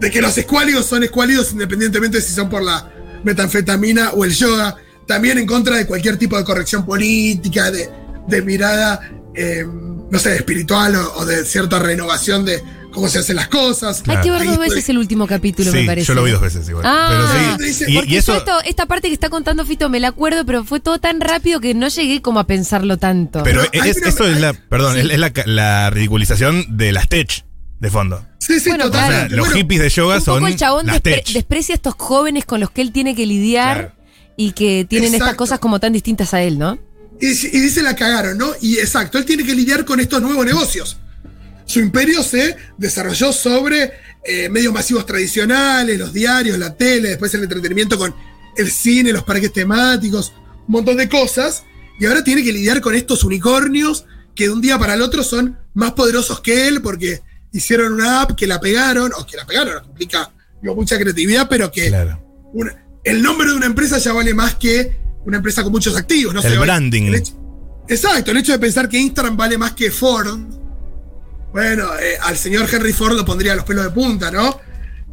de 0.00 0.10
que 0.10 0.22
los 0.22 0.38
escuálidos 0.38 0.86
son 0.86 1.04
escuálidos 1.04 1.52
independientemente 1.52 2.22
si 2.22 2.32
son 2.32 2.48
por 2.48 2.62
la 2.62 2.90
metanfetamina 3.22 4.12
o 4.12 4.24
el 4.24 4.32
yoga. 4.32 4.76
También 5.06 5.36
en 5.36 5.44
contra 5.46 5.76
de 5.76 5.86
cualquier 5.86 6.16
tipo 6.16 6.38
de 6.38 6.44
corrección 6.44 6.86
política, 6.86 7.70
de, 7.70 7.90
de 8.26 8.40
mirada, 8.40 8.98
eh, 9.34 9.66
no 10.10 10.18
sé, 10.18 10.36
espiritual 10.36 10.96
o, 10.96 11.18
o 11.18 11.26
de 11.26 11.44
cierta 11.44 11.78
renovación 11.78 12.46
de 12.46 12.62
cómo 12.94 13.08
se 13.08 13.18
hacen 13.18 13.36
las 13.36 13.48
cosas. 13.48 14.02
Hay 14.06 14.16
que 14.22 14.30
ver 14.30 14.44
dos 14.46 14.58
veces 14.58 14.88
el 14.88 14.96
último 14.98 15.26
capítulo, 15.26 15.70
Sí, 15.70 15.78
me 15.78 15.84
parece. 15.84 16.06
yo 16.06 16.14
lo 16.14 16.22
vi 16.24 16.30
dos 16.30 16.40
veces 16.40 16.66
igual. 16.68 16.84
Ah, 16.86 17.08
pero 17.10 17.28
sí. 17.28 17.84
Porque 17.84 17.92
Y, 17.92 17.94
Porque 17.96 18.10
y 18.12 18.16
eso. 18.16 18.32
yo 18.32 18.38
esto- 18.38 18.60
esta 18.64 18.86
parte 18.86 19.08
que 19.08 19.14
está 19.14 19.28
contando 19.28 19.66
Fito 19.66 19.90
me 19.90 20.00
la 20.00 20.08
acuerdo, 20.08 20.46
pero 20.46 20.64
fue 20.64 20.80
todo 20.80 20.98
tan 20.98 21.20
rápido 21.20 21.60
que 21.60 21.74
no 21.74 21.88
llegué 21.88 22.22
como 22.22 22.40
a 22.40 22.46
pensarlo 22.46 22.96
tanto. 22.96 23.42
Pero 23.42 23.60
hay 23.60 23.90
es, 23.90 23.96
esto 23.98 24.26
es 24.26 24.40
la, 24.40 24.52
perdón, 24.54 24.94
sí. 24.94 25.00
es, 25.00 25.10
es 25.10 25.18
la, 25.18 25.32
la 25.46 25.90
ridiculización 25.90 26.76
de 26.76 26.92
las 26.92 27.08
tech 27.08 27.44
de 27.80 27.90
fondo. 27.90 28.24
Sí, 28.38 28.60
sí, 28.60 28.68
Bueno, 28.70 28.84
O 28.86 28.88
sea, 28.92 29.00
totalmente. 29.02 29.34
claro. 29.34 29.44
los 29.44 29.54
hippies 29.54 29.80
de 29.82 29.88
yoga 29.90 30.16
un 30.16 30.24
poco 30.24 30.38
son 30.40 30.48
el 30.48 30.56
chabón 30.56 30.86
las 30.86 30.96
despre- 31.02 31.24
tech. 31.24 31.28
desprecia 31.32 31.74
a 31.74 31.76
estos 31.76 31.94
jóvenes 31.98 32.44
con 32.44 32.60
los 32.60 32.70
que 32.70 32.80
él 32.82 32.92
tiene 32.92 33.14
que 33.14 33.26
lidiar 33.26 33.76
Claro. 33.76 33.94
y 34.36 34.52
que 34.52 34.86
tienen 34.88 35.14
estas 35.14 35.34
cosas 35.34 35.58
como 35.58 35.80
tan 35.80 35.92
distintas 35.92 36.32
a 36.34 36.42
él, 36.42 36.58
¿no? 36.58 36.78
Y 37.20 37.26
dice 37.28 37.80
la 37.82 37.94
cagaron, 37.96 38.36
¿no? 38.36 38.50
Y 38.60 38.78
exacto, 38.78 39.18
él 39.18 39.24
tiene 39.24 39.44
que 39.44 39.54
lidiar 39.54 39.84
con 39.84 40.00
estos 40.00 40.20
nuevos 40.20 40.44
negocios. 40.44 40.98
Su 41.66 41.80
imperio 41.80 42.22
se 42.22 42.56
desarrolló 42.78 43.32
sobre 43.32 43.92
eh, 44.24 44.48
medios 44.48 44.72
masivos 44.72 45.06
tradicionales, 45.06 45.98
los 45.98 46.12
diarios, 46.12 46.58
la 46.58 46.74
tele, 46.76 47.10
después 47.10 47.32
el 47.34 47.42
entretenimiento 47.42 47.98
con 47.98 48.14
el 48.56 48.70
cine, 48.70 49.12
los 49.12 49.24
parques 49.24 49.52
temáticos, 49.52 50.32
un 50.66 50.72
montón 50.72 50.96
de 50.96 51.08
cosas. 51.08 51.64
Y 51.98 52.06
ahora 52.06 52.22
tiene 52.24 52.42
que 52.42 52.52
lidiar 52.52 52.80
con 52.80 52.94
estos 52.94 53.24
unicornios 53.24 54.04
que 54.34 54.44
de 54.44 54.50
un 54.50 54.60
día 54.60 54.78
para 54.78 54.94
el 54.94 55.02
otro 55.02 55.22
son 55.22 55.58
más 55.74 55.92
poderosos 55.92 56.40
que 56.40 56.66
él 56.68 56.82
porque 56.82 57.22
hicieron 57.52 57.92
una 57.92 58.22
app 58.22 58.32
que 58.32 58.46
la 58.46 58.60
pegaron, 58.60 59.12
o 59.16 59.24
que 59.26 59.36
la 59.36 59.46
pegaron, 59.46 59.84
implica 59.86 60.30
digo, 60.60 60.74
mucha 60.74 60.98
creatividad, 60.98 61.48
pero 61.48 61.70
que 61.70 61.86
Claro. 61.88 62.20
una- 62.52 62.84
el 63.04 63.22
nombre 63.22 63.48
de 63.48 63.54
una 63.54 63.66
empresa 63.66 63.98
ya 63.98 64.12
vale 64.12 64.32
más 64.34 64.54
que 64.56 64.96
una 65.24 65.36
empresa 65.36 65.62
con 65.62 65.70
muchos 65.72 65.96
activos. 65.96 66.34
No 66.34 66.40
El 66.42 66.50
sé, 66.52 66.58
branding. 66.58 67.02
el 67.04 67.14
hecho- 67.16 67.34
exacto, 67.88 68.30
el 68.32 68.38
hecho 68.38 68.52
de 68.52 68.58
pensar 68.58 68.88
que 68.88 68.98
Instagram 68.98 69.36
vale 69.36 69.56
más 69.58 69.72
que 69.72 69.90
Ford. 69.90 70.38
Bueno, 71.54 71.88
eh, 72.00 72.18
al 72.20 72.36
señor 72.36 72.68
Henry 72.70 72.92
Ford 72.92 73.14
lo 73.14 73.24
pondría 73.24 73.54
los 73.54 73.64
pelos 73.64 73.84
de 73.84 73.90
punta, 73.92 74.28
¿no? 74.28 74.58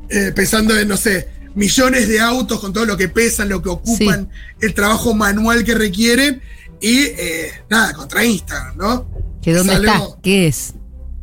Eh, 0.09 0.31
pensando 0.35 0.75
en, 0.75 0.87
no 0.87 0.97
sé, 0.97 1.27
millones 1.53 2.07
de 2.07 2.19
autos 2.19 2.59
con 2.59 2.73
todo 2.73 2.83
lo 2.83 2.97
que 2.97 3.09
pesan, 3.09 3.47
lo 3.47 3.61
que 3.61 3.69
ocupan, 3.69 4.27
el 4.59 4.73
trabajo 4.73 5.13
manual 5.13 5.63
que 5.63 5.75
requieren 5.75 6.41
y 6.81 6.97
eh, 6.97 7.51
nada, 7.69 7.93
contra 7.93 8.25
Instagram, 8.25 8.75
¿no? 8.75 9.07
¿Que 9.39 9.53
dónde 9.53 9.73
Es 9.73 9.79
está? 9.81 10.01
¿Qué 10.23 10.47
es? 10.47 10.73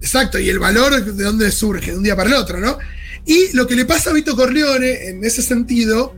Exacto, 0.00 0.38
y 0.38 0.48
el 0.50 0.60
valor 0.60 1.04
de 1.04 1.24
dónde 1.24 1.50
surge, 1.50 1.90
de 1.90 1.96
un 1.96 2.04
día 2.04 2.14
para 2.14 2.28
el 2.28 2.36
otro, 2.36 2.60
¿no? 2.60 2.78
Y 3.26 3.56
lo 3.56 3.66
que 3.66 3.74
le 3.74 3.86
pasa 3.86 4.10
a 4.10 4.12
Vito 4.12 4.36
Corleone 4.36 5.08
en 5.08 5.24
ese 5.24 5.42
sentido 5.42 6.14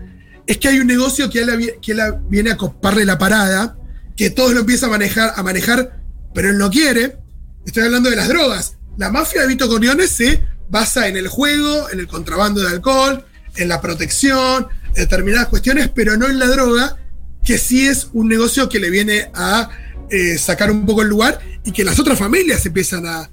es 0.47 0.59
que 0.59 0.69
hay 0.69 0.79
un 0.79 0.87
negocio 0.87 1.31
que 1.31 1.41
él, 1.41 1.77
que 1.81 1.93
él 1.93 2.01
viene 2.29 2.51
a 2.51 2.59
coparle 2.59 3.07
la 3.07 3.17
parada, 3.17 3.79
que 4.15 4.29
todos 4.29 4.53
lo 4.53 4.61
empiezan 4.61 4.91
a 4.91 4.93
manejar, 4.93 5.33
a 5.35 5.43
manejar, 5.43 6.03
pero 6.35 6.51
él 6.51 6.59
no 6.59 6.71
quiere. 6.71 7.17
Estoy 7.65 7.85
hablando 7.85 8.11
de 8.11 8.17
las 8.17 8.29
drogas. 8.29 8.77
La 9.01 9.09
mafia 9.09 9.41
de 9.41 9.49
Vito 9.49 9.67
Corleone 9.67 10.07
se 10.07 10.45
basa 10.69 11.09
en 11.09 11.17
el 11.17 11.27
juego, 11.27 11.89
en 11.89 12.01
el 12.01 12.07
contrabando 12.07 12.61
de 12.61 12.69
alcohol, 12.69 13.25
en 13.57 13.67
la 13.67 13.81
protección, 13.81 14.69
en 14.89 14.95
determinadas 14.95 15.49
cuestiones, 15.49 15.89
pero 15.89 16.19
no 16.19 16.29
en 16.29 16.39
la 16.39 16.47
droga, 16.47 16.99
que 17.43 17.57
sí 17.57 17.89
es 17.89 18.09
un 18.13 18.29
negocio 18.29 18.69
que 18.69 18.79
le 18.79 18.91
viene 18.91 19.31
a 19.33 19.71
eh, 20.11 20.37
sacar 20.37 20.71
un 20.71 20.85
poco 20.85 21.01
el 21.01 21.09
lugar 21.09 21.41
y 21.65 21.73
que 21.73 21.83
las 21.83 21.99
otras 21.99 22.19
familias 22.19 22.67
empiezan 22.67 23.07
a, 23.07 23.21
a 23.21 23.31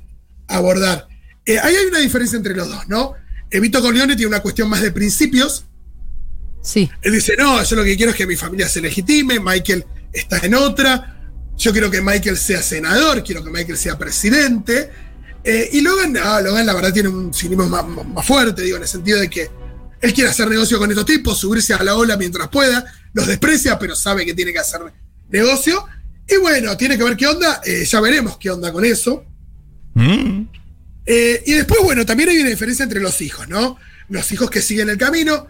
abordar. 0.47 1.09
Eh, 1.45 1.59
ahí 1.59 1.75
hay 1.75 1.85
una 1.87 1.99
diferencia 1.99 2.37
entre 2.37 2.55
los 2.55 2.69
dos, 2.69 2.87
¿no? 2.87 3.15
Eh, 3.51 3.59
Vito 3.59 3.81
Corleone 3.81 4.15
tiene 4.15 4.29
una 4.29 4.39
cuestión 4.39 4.69
más 4.69 4.81
de 4.81 4.91
principios. 4.91 5.65
Sí. 6.63 6.89
Él 7.01 7.11
dice, 7.11 7.35
no, 7.37 7.61
yo 7.61 7.75
lo 7.75 7.83
que 7.83 7.97
quiero 7.97 8.13
es 8.13 8.17
que 8.17 8.25
mi 8.25 8.37
familia 8.37 8.69
se 8.69 8.79
legitime, 8.79 9.41
Michael 9.41 9.83
está 10.13 10.37
en 10.37 10.55
otra, 10.55 11.17
yo 11.57 11.73
quiero 11.73 11.91
que 11.91 12.01
Michael 12.01 12.37
sea 12.37 12.63
senador, 12.63 13.21
quiero 13.21 13.43
que 13.43 13.49
Michael 13.49 13.77
sea 13.77 13.97
presidente. 13.97 15.06
Eh, 15.49 15.69
y 15.71 15.79
Logan, 15.79 16.11
no, 16.11 16.41
Logan 16.41 16.65
la 16.65 16.73
verdad 16.73 16.91
tiene 16.91 17.07
un 17.07 17.33
cinismo 17.33 17.69
más 17.69 18.25
fuerte, 18.25 18.63
digo, 18.63 18.75
en 18.75 18.83
el 18.83 18.87
sentido 18.89 19.17
de 19.17 19.29
que 19.29 19.49
él 20.01 20.13
quiere 20.13 20.29
hacer 20.29 20.49
negocio 20.49 20.77
con 20.77 20.89
estos 20.89 21.05
tipos, 21.05 21.37
subirse 21.37 21.73
a 21.73 21.81
la 21.85 21.95
ola 21.95 22.17
mientras 22.17 22.49
pueda, 22.49 22.83
los 23.13 23.27
desprecia, 23.27 23.79
pero 23.79 23.95
sabe 23.95 24.25
que 24.25 24.33
tiene 24.33 24.51
que 24.51 24.59
hacer 24.59 24.81
negocio. 25.29 25.85
Y 26.27 26.35
bueno, 26.35 26.75
tiene 26.75 26.97
que 26.97 27.03
ver 27.05 27.15
qué 27.15 27.27
onda, 27.27 27.61
eh, 27.63 27.85
ya 27.85 28.01
veremos 28.01 28.37
qué 28.37 28.51
onda 28.51 28.73
con 28.73 28.83
eso. 28.83 29.23
Mm. 29.93 30.49
Eh, 31.05 31.43
y 31.45 31.53
después, 31.53 31.79
bueno, 31.81 32.05
también 32.05 32.27
hay 32.27 32.39
una 32.39 32.49
diferencia 32.49 32.83
entre 32.83 32.99
los 32.99 33.21
hijos, 33.21 33.47
¿no? 33.47 33.77
Los 34.09 34.29
hijos 34.33 34.49
que 34.49 34.61
siguen 34.61 34.89
el 34.89 34.97
camino. 34.97 35.47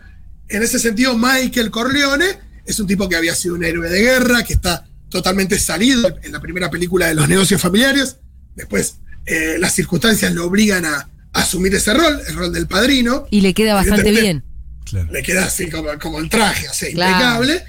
En 0.47 0.61
ese 0.61 0.77
sentido, 0.77 1.17
Michael 1.17 1.71
Corleone 1.71 2.39
es 2.67 2.79
un 2.79 2.85
tipo 2.85 3.09
que 3.09 3.15
había 3.15 3.33
sido 3.33 3.55
un 3.55 3.63
héroe 3.63 3.89
de 3.89 3.99
guerra, 3.99 4.43
que 4.43 4.53
está 4.53 4.87
totalmente 5.09 5.57
salido 5.57 6.19
en 6.21 6.31
la 6.31 6.39
primera 6.39 6.69
película 6.69 7.07
de 7.07 7.15
los 7.15 7.27
negocios 7.27 7.59
familiares. 7.59 8.17
Después, 8.55 8.97
eh, 9.27 9.57
las 9.59 9.73
circunstancias 9.73 10.33
lo 10.33 10.45
obligan 10.45 10.85
a, 10.85 10.95
a 11.33 11.41
asumir 11.41 11.75
ese 11.75 11.93
rol, 11.93 12.19
el 12.27 12.35
rol 12.35 12.51
del 12.51 12.65
padrino. 12.67 13.27
Y 13.29 13.41
le 13.41 13.53
queda 13.53 13.73
bastante 13.75 14.09
bien. 14.11 14.43
Claro. 14.85 15.11
Le 15.11 15.21
queda 15.21 15.45
así 15.45 15.69
como, 15.69 15.89
como 15.99 16.19
el 16.19 16.29
traje, 16.29 16.67
o 16.69 16.73
sea, 16.73 16.89
Claro. 16.91 17.11
impecable. 17.43 17.63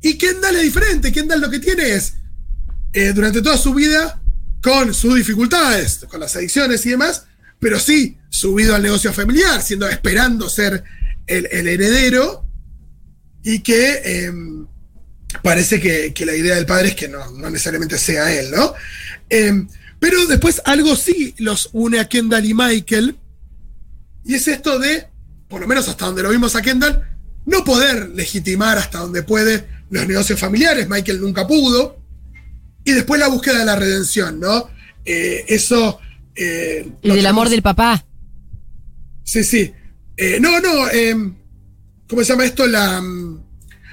Y 0.00 0.14
Kendall 0.18 0.56
es 0.56 0.62
diferente. 0.62 1.12
Kendall 1.12 1.40
lo 1.40 1.50
que 1.50 1.60
tiene 1.60 1.90
es, 1.90 2.14
eh, 2.92 3.12
durante 3.14 3.40
toda 3.42 3.56
su 3.56 3.72
vida, 3.74 4.20
con 4.62 4.94
sus 4.94 5.14
dificultades, 5.14 6.00
con 6.08 6.20
las 6.20 6.34
adicciones 6.36 6.84
y 6.86 6.90
demás, 6.90 7.24
pero 7.60 7.78
sí 7.78 8.16
subido 8.30 8.74
al 8.74 8.82
negocio 8.82 9.12
familiar, 9.12 9.62
siendo, 9.62 9.88
esperando 9.88 10.48
ser 10.48 10.82
el, 11.26 11.48
el 11.52 11.68
heredero, 11.68 12.44
y 13.44 13.60
que 13.60 14.00
eh, 14.04 14.32
parece 15.42 15.80
que, 15.80 16.12
que 16.14 16.24
la 16.26 16.34
idea 16.34 16.54
del 16.56 16.66
padre 16.66 16.88
es 16.88 16.94
que 16.94 17.08
no, 17.08 17.30
no 17.32 17.50
necesariamente 17.50 17.98
sea 17.98 18.32
él, 18.32 18.50
¿no? 18.50 18.72
Eh, 19.28 19.66
pero 20.02 20.26
después 20.26 20.60
algo 20.64 20.96
sí 20.96 21.32
los 21.38 21.70
une 21.72 22.00
a 22.00 22.08
Kendall 22.08 22.44
y 22.44 22.54
Michael, 22.54 23.16
y 24.24 24.34
es 24.34 24.48
esto 24.48 24.80
de, 24.80 25.06
por 25.48 25.60
lo 25.60 25.68
menos 25.68 25.86
hasta 25.88 26.06
donde 26.06 26.24
lo 26.24 26.30
vimos 26.30 26.56
a 26.56 26.62
Kendall, 26.62 27.04
no 27.46 27.62
poder 27.64 28.08
legitimar 28.10 28.78
hasta 28.78 28.98
donde 28.98 29.22
puede 29.22 29.64
los 29.90 30.04
negocios 30.08 30.40
familiares. 30.40 30.88
Michael 30.88 31.20
nunca 31.20 31.46
pudo. 31.46 32.00
Y 32.84 32.90
después 32.90 33.20
la 33.20 33.28
búsqueda 33.28 33.60
de 33.60 33.64
la 33.64 33.76
redención, 33.76 34.40
¿no? 34.40 34.68
Eh, 35.04 35.44
eso. 35.46 36.00
eh, 36.34 36.90
Y 37.00 37.10
del 37.10 37.26
amor 37.26 37.48
del 37.48 37.62
papá. 37.62 38.04
Sí, 39.22 39.44
sí. 39.44 39.72
Eh, 40.16 40.40
no, 40.40 40.58
no. 40.58 40.88
eh, 40.90 41.14
¿Cómo 42.08 42.24
se 42.24 42.32
llama 42.32 42.44
esto? 42.44 42.66
La, 42.66 43.00
mm, 43.00 43.40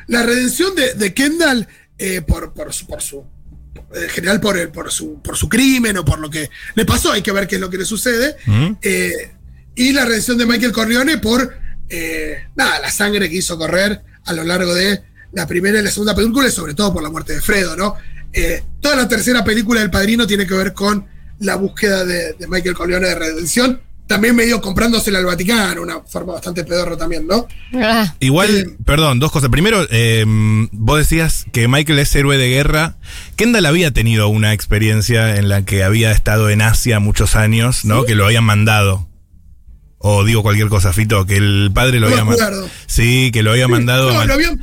la 0.08 0.24
redención 0.24 0.74
de, 0.76 0.96
de 0.96 1.14
Kendall 1.14 1.68
eh, 2.00 2.22
por, 2.24 2.52
por 2.56 2.74
su. 2.74 2.88
Por 2.88 3.00
su 3.04 3.24
en 3.94 4.10
general 4.10 4.40
por, 4.40 4.58
el- 4.58 4.70
por, 4.70 4.92
su, 4.92 5.22
por 5.22 5.38
su 5.38 5.48
crimen 5.50 5.98
o 5.98 6.06
por 6.06 6.20
lo 6.20 6.30
que 6.30 6.50
le 6.76 6.86
pasó, 6.86 7.12
hay 7.12 7.22
que 7.22 7.32
ver 7.32 7.48
qué 7.48 7.56
es 7.56 7.62
lo 7.62 7.70
que 7.70 7.78
le 7.78 7.86
sucede. 7.86 8.36
Mm. 8.46 8.72
Eh, 8.82 9.32
y 9.76 9.94
la 9.94 10.06
redención 10.06 10.38
de 10.38 10.46
Michael 10.46 10.72
Corleone 10.74 11.18
por 11.20 11.54
eh, 11.90 12.44
nada, 12.56 12.80
la 12.80 12.92
sangre 12.92 13.30
que 13.30 13.36
hizo 13.38 13.58
correr 13.58 14.02
a 14.26 14.34
lo 14.34 14.44
largo 14.44 14.74
de 14.74 15.02
la 15.32 15.48
primera 15.48 15.80
y 15.80 15.84
la 15.84 15.92
segunda 15.92 16.16
película, 16.16 16.48
y 16.48 16.52
sobre 16.52 16.74
todo 16.74 16.94
por 16.94 17.04
la 17.04 17.10
muerte 17.10 17.34
de 17.34 17.42
Fredo, 17.42 17.76
¿no? 17.76 17.96
Eh, 18.34 18.64
toda 18.82 18.96
la 18.96 19.08
tercera 19.08 19.44
película 19.44 19.80
del 19.82 19.90
padrino 19.90 20.28
tiene 20.28 20.46
que 20.46 20.54
ver 20.54 20.74
con 20.74 21.08
la 21.40 21.56
búsqueda 21.56 22.04
de, 22.06 22.34
de 22.34 22.48
Michael 22.48 22.76
Corleone 22.76 23.08
de 23.08 23.16
redención. 23.16 23.82
También 24.10 24.36
medio 24.36 24.60
comprándosela 24.60 25.20
al 25.20 25.26
Vaticano, 25.26 25.84
una 25.84 26.00
forma 26.02 26.34
bastante 26.34 26.64
pedorro 26.64 26.98
también, 26.98 27.28
¿no? 27.28 27.48
Ah, 27.76 28.16
Igual, 28.20 28.50
Eh, 28.50 28.76
perdón, 28.84 29.20
dos 29.20 29.32
cosas. 29.32 29.52
Primero, 29.52 29.86
eh, 29.92 30.26
vos 30.72 30.98
decías 30.98 31.46
que 31.54 31.68
Michael 31.68 32.00
es 32.00 32.16
héroe 32.16 32.38
de 32.40 32.50
guerra. 32.50 32.96
Kendall 33.36 33.68
había 33.68 33.92
tenido 33.92 34.28
una 34.28 34.52
experiencia 34.54 35.36
en 35.36 35.48
la 35.48 35.64
que 35.64 35.84
había 35.84 36.12
estado 36.12 36.50
en 36.50 36.64
Asia 36.64 37.00
muchos 37.00 37.36
años, 37.36 37.86
¿no? 37.86 38.04
Que 38.04 38.16
lo 38.16 38.26
habían 38.26 38.46
mandado. 38.46 39.08
O 40.00 40.24
digo 40.24 40.42
cualquier 40.42 40.70
cosa, 40.70 40.92
Fito, 40.92 41.28
que 41.28 41.36
el 41.38 41.70
padre 41.72 42.00
lo 42.00 42.08
No 42.10 42.14
había 42.14 42.26
mandado. 42.26 42.68
Sí, 42.88 43.30
que 43.32 43.44
lo 43.44 43.52
había 43.52 43.68
mandado. 43.68 44.12
No, 44.12 44.22
a- 44.22 44.26
lo, 44.26 44.34
habían- 44.34 44.60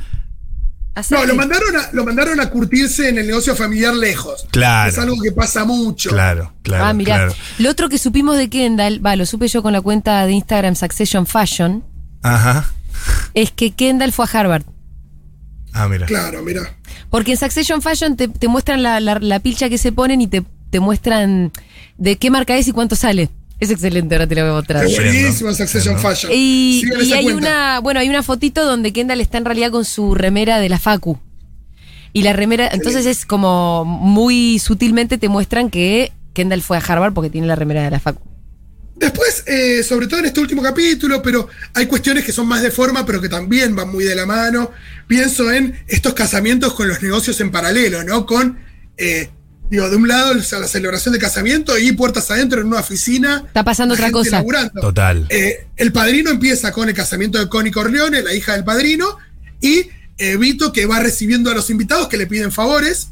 no, 1.09 1.25
lo 1.25 1.35
mandaron 1.35 1.75
a, 1.75 1.89
lo 1.93 2.03
mandaron 2.05 2.39
a 2.39 2.49
curtirse 2.49 3.09
en 3.09 3.17
el 3.17 3.27
negocio 3.27 3.55
familiar 3.55 3.93
lejos. 3.93 4.47
Claro. 4.51 4.89
Es 4.89 4.97
algo 4.97 5.15
que 5.21 5.31
pasa 5.31 5.65
mucho. 5.65 6.09
Claro, 6.09 6.53
claro. 6.63 6.85
ah, 6.85 6.93
mirá. 6.93 7.15
claro. 7.15 7.33
Lo 7.59 7.69
otro 7.69 7.89
que 7.89 7.97
supimos 7.97 8.37
de 8.37 8.49
Kendall, 8.49 9.05
va, 9.05 9.15
lo 9.15 9.25
supe 9.25 9.47
yo 9.47 9.61
con 9.63 9.73
la 9.73 9.81
cuenta 9.81 10.25
de 10.25 10.31
Instagram 10.33 10.75
Succession 10.75 11.25
Fashion, 11.27 11.83
Ajá. 12.23 12.71
es 13.33 13.51
que 13.51 13.71
Kendall 13.71 14.11
fue 14.11 14.25
a 14.25 14.29
Harvard. 14.39 14.63
Ah, 15.73 15.87
mira. 15.87 16.05
Claro, 16.07 16.41
mira. 16.43 16.75
Porque 17.09 17.31
en 17.33 17.37
Succession 17.37 17.81
Fashion 17.81 18.15
te, 18.17 18.27
te 18.27 18.47
muestran 18.47 18.81
la, 18.81 18.99
la- 18.99 19.19
la 19.19 19.39
pilcha 19.39 19.69
que 19.69 19.77
se 19.77 19.91
ponen 19.91 20.21
y 20.21 20.27
te, 20.27 20.43
te 20.71 20.79
muestran 20.79 21.51
de 21.97 22.15
qué 22.17 22.29
marca 22.31 22.57
es 22.57 22.67
y 22.67 22.71
cuánto 22.71 22.95
sale. 22.95 23.29
Es 23.59 23.71
excelente, 23.71 24.15
ahora 24.15 24.27
te 24.27 24.35
lo 24.35 24.41
voy 24.41 24.51
a 24.51 24.53
mostrar. 24.53 24.85
Es 24.85 24.95
Succession. 25.37 25.97
Fashion. 25.99 26.31
Y, 26.33 26.81
Sigan 26.83 27.01
y 27.01 27.05
esa 27.05 27.15
hay 27.17 27.23
cuenta. 27.23 27.39
una, 27.39 27.79
bueno, 27.79 27.99
hay 27.99 28.09
una 28.09 28.21
fotito 28.21 28.65
donde 28.65 28.93
Kendall 28.93 29.21
está 29.21 29.39
en 29.39 29.45
realidad 29.45 29.71
con 29.71 29.83
su 29.83 30.13
remera 30.13 30.59
de 30.59 30.69
la 30.69 30.77
Facu. 30.77 31.19
Y 32.13 32.21
la 32.21 32.33
remera, 32.33 32.69
entonces 32.71 33.05
es 33.05 33.25
como 33.25 33.83
muy 33.85 34.59
sutilmente 34.59 35.17
te 35.17 35.29
muestran 35.29 35.69
que 35.69 36.11
Kendall 36.33 36.61
fue 36.61 36.77
a 36.77 36.79
Harvard 36.81 37.13
porque 37.13 37.29
tiene 37.29 37.47
la 37.47 37.55
remera 37.55 37.83
de 37.83 37.91
la 37.91 37.99
Facu. 37.99 38.21
Después, 38.95 39.43
eh, 39.45 39.83
sobre 39.83 40.07
todo 40.07 40.19
en 40.19 40.25
este 40.25 40.39
último 40.39 40.63
capítulo, 40.63 41.21
pero 41.21 41.47
hay 41.75 41.85
cuestiones 41.85 42.23
que 42.25 42.31
son 42.31 42.47
más 42.47 42.63
de 42.63 42.71
forma, 42.71 43.05
pero 43.05 43.21
que 43.21 43.29
también 43.29 43.75
van 43.75 43.91
muy 43.91 44.03
de 44.03 44.15
la 44.15 44.25
mano. 44.25 44.71
Pienso 45.05 45.51
en 45.51 45.79
estos 45.87 46.13
casamientos 46.13 46.73
con 46.73 46.87
los 46.87 47.01
negocios 47.03 47.39
en 47.41 47.51
paralelo, 47.51 48.03
¿no? 48.03 48.25
Con, 48.25 48.57
eh, 48.97 49.29
digo, 49.69 49.89
de 49.89 49.95
un 49.95 50.07
lado 50.07 50.33
la 50.33 50.67
celebración 50.67 51.13
de 51.13 51.19
casamiento 51.19 51.77
y 51.77 51.91
puertas 51.91 52.29
adentro 52.31 52.61
en 52.61 52.67
una 52.67 52.79
oficina. 52.79 53.43
Está 53.47 53.63
pasando 53.63 53.93
otra 53.93 54.11
cosa. 54.11 54.37
laburando. 54.37 54.81
Total. 54.81 55.25
Eh, 55.29 55.67
el 55.75 55.91
padrino 55.91 56.29
empieza 56.29 56.71
con 56.71 56.89
el 56.89 56.95
casamiento 56.95 57.39
de 57.39 57.49
Connie 57.49 57.71
Corleone, 57.71 58.21
la 58.21 58.33
hija 58.33 58.53
del 58.53 58.63
padrino, 58.63 59.17
y 59.61 59.89
eh, 60.17 60.37
Vito 60.37 60.71
que 60.71 60.85
va 60.85 60.99
recibiendo 60.99 61.51
a 61.51 61.55
los 61.55 61.69
invitados 61.69 62.07
que 62.07 62.17
le 62.17 62.27
piden 62.27 62.51
favores, 62.51 63.09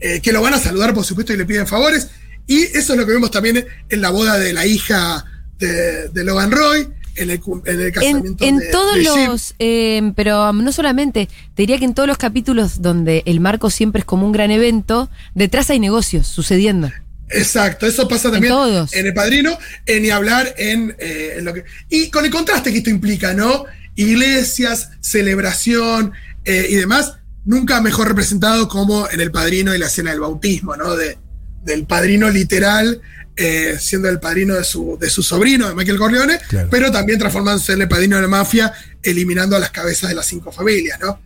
eh, 0.00 0.20
que 0.20 0.32
lo 0.32 0.42
van 0.42 0.54
a 0.54 0.58
saludar 0.58 0.92
por 0.94 1.04
supuesto 1.04 1.32
y 1.32 1.36
le 1.36 1.46
piden 1.46 1.66
favores, 1.66 2.08
y 2.46 2.62
eso 2.62 2.92
es 2.92 2.98
lo 2.98 3.06
que 3.06 3.12
vemos 3.12 3.30
también 3.30 3.66
en 3.88 4.00
la 4.00 4.10
boda 4.10 4.38
de 4.38 4.52
la 4.52 4.66
hija 4.66 5.24
de, 5.58 6.08
de 6.08 6.24
Logan 6.24 6.50
Roy, 6.50 6.88
en 7.16 7.30
el, 7.30 7.40
en 7.66 7.80
el 7.80 7.86
En, 7.86 7.92
casamiento 7.92 8.44
en 8.44 8.58
de- 8.58 8.66
todos 8.68 8.94
de 8.96 9.02
los, 9.02 9.54
eh, 9.58 10.12
pero 10.14 10.52
no 10.52 10.72
solamente, 10.72 11.28
te 11.54 11.62
diría 11.62 11.78
que 11.78 11.84
en 11.84 11.94
todos 11.94 12.08
los 12.08 12.18
capítulos 12.18 12.82
donde 12.82 13.22
el 13.26 13.40
marco 13.40 13.70
siempre 13.70 14.00
es 14.00 14.04
como 14.04 14.26
un 14.26 14.32
gran 14.32 14.50
evento, 14.50 15.10
detrás 15.34 15.70
hay 15.70 15.80
negocios 15.80 16.26
sucediendo. 16.26 16.90
Exacto, 17.28 17.86
eso 17.86 18.06
pasa 18.06 18.30
también 18.30 18.52
en, 18.52 18.58
todos. 18.58 18.92
el 18.92 19.12
padrino, 19.12 19.58
en 19.86 20.02
ni 20.02 20.10
hablar 20.10 20.54
en, 20.58 20.94
eh, 20.98 21.34
en 21.38 21.44
lo 21.44 21.54
que. 21.54 21.64
Y 21.88 22.08
con 22.10 22.24
el 22.24 22.30
contraste 22.30 22.70
que 22.70 22.78
esto 22.78 22.90
implica, 22.90 23.34
¿no? 23.34 23.64
Iglesias, 23.96 24.90
celebración 25.00 26.12
eh, 26.44 26.66
y 26.70 26.76
demás, 26.76 27.14
nunca 27.44 27.80
mejor 27.80 28.08
representado 28.08 28.68
como 28.68 29.08
en 29.10 29.20
el 29.20 29.32
padrino 29.32 29.74
y 29.74 29.78
la 29.78 29.86
escena 29.86 30.10
del 30.12 30.20
bautismo, 30.20 30.76
¿no? 30.76 30.94
De, 30.94 31.18
del 31.64 31.84
padrino 31.84 32.30
literal, 32.30 33.00
eh, 33.36 33.76
siendo 33.80 34.08
el 34.08 34.18
padrino 34.18 34.54
de 34.54 34.64
su, 34.64 34.96
de 35.00 35.10
su 35.10 35.22
sobrino, 35.22 35.68
de 35.68 35.74
Michael 35.74 35.98
Corleone, 35.98 36.38
Claro. 36.48 36.68
pero 36.70 36.90
también 36.90 37.18
transformándose 37.18 37.72
en 37.74 37.82
el 37.82 37.88
padrino 37.88 38.16
de 38.16 38.22
la 38.22 38.28
mafia, 38.28 38.72
eliminando 39.02 39.56
a 39.56 39.58
las 39.58 39.70
cabezas 39.70 40.08
de 40.08 40.14
las 40.14 40.26
cinco 40.26 40.50
familias, 40.52 40.98
¿no? 41.00 41.20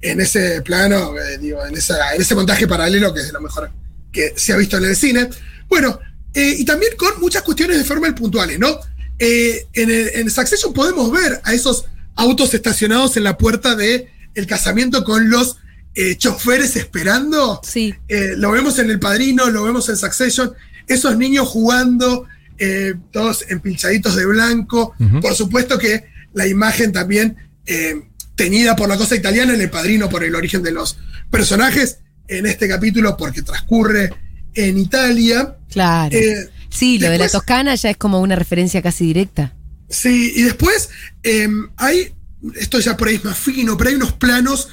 En 0.00 0.20
ese 0.20 0.60
plano, 0.62 1.18
eh, 1.18 1.38
digo, 1.38 1.64
en, 1.64 1.74
esa- 1.76 2.14
en 2.14 2.20
ese 2.20 2.34
montaje 2.34 2.66
paralelo 2.68 3.14
que 3.14 3.20
es 3.20 3.26
de 3.28 3.32
lo 3.32 3.40
mejor 3.40 3.70
que 4.12 4.34
se 4.36 4.52
ha 4.52 4.56
visto 4.56 4.76
en 4.76 4.84
el 4.84 4.94
cine. 4.96 5.30
Bueno, 5.68 5.98
eh, 6.34 6.54
y 6.58 6.64
también 6.66 6.92
con 6.96 7.18
muchas 7.20 7.42
cuestiones 7.42 7.78
de 7.78 7.84
forma 7.84 8.14
puntuales, 8.14 8.58
¿no? 8.58 8.78
Eh, 9.18 9.66
en, 9.72 9.90
el- 9.90 10.08
en 10.14 10.30
Succession 10.30 10.74
podemos 10.74 11.10
ver 11.10 11.40
a 11.44 11.54
esos 11.54 11.86
autos 12.16 12.52
estacionados 12.52 13.16
en 13.16 13.24
la 13.24 13.38
puerta 13.38 13.74
del 13.74 14.08
el 14.34 14.46
casamiento 14.46 15.02
con 15.04 15.30
los 15.30 15.56
eh, 15.94 16.16
choferes 16.16 16.74
esperando. 16.76 17.60
Sí. 17.64 17.94
Eh, 18.08 18.34
lo 18.36 18.50
vemos 18.50 18.78
en 18.80 18.90
El 18.90 18.98
Padrino, 18.98 19.48
lo 19.48 19.62
vemos 19.62 19.88
en 19.88 19.96
Succession, 19.96 20.52
esos 20.86 21.16
niños 21.16 21.48
jugando, 21.48 22.26
eh, 22.58 22.94
todos 23.10 23.44
empilchaditos 23.48 24.16
de 24.16 24.26
blanco. 24.26 24.94
Por 25.20 25.34
supuesto 25.34 25.78
que 25.78 26.04
la 26.32 26.46
imagen 26.46 26.92
también 26.92 27.36
eh, 27.66 28.02
teñida 28.34 28.76
por 28.76 28.88
la 28.88 28.96
cosa 28.96 29.16
italiana 29.16 29.54
en 29.54 29.60
El 29.60 29.70
Padrino, 29.70 30.08
por 30.08 30.24
el 30.24 30.34
origen 30.34 30.62
de 30.62 30.72
los 30.72 30.98
personajes, 31.30 31.98
en 32.28 32.46
este 32.46 32.68
capítulo 32.68 33.16
porque 33.16 33.42
transcurre 33.42 34.12
en 34.54 34.78
Italia. 34.78 35.56
Claro. 35.70 36.16
Eh, 36.16 36.48
sí, 36.70 36.98
lo 36.98 37.10
de 37.10 37.18
la 37.18 37.28
Toscana 37.28 37.74
ya 37.74 37.90
es 37.90 37.96
como 37.96 38.20
una 38.20 38.36
referencia 38.36 38.82
casi 38.82 39.06
directa. 39.06 39.54
Sí, 39.88 40.32
y 40.34 40.42
después 40.42 40.90
eh, 41.22 41.48
hay, 41.76 42.12
esto 42.54 42.80
ya 42.80 42.96
por 42.96 43.08
ahí 43.08 43.16
es 43.16 43.24
más 43.24 43.38
fino, 43.38 43.76
pero 43.76 43.90
hay 43.90 43.96
unos 43.96 44.12
planos, 44.12 44.68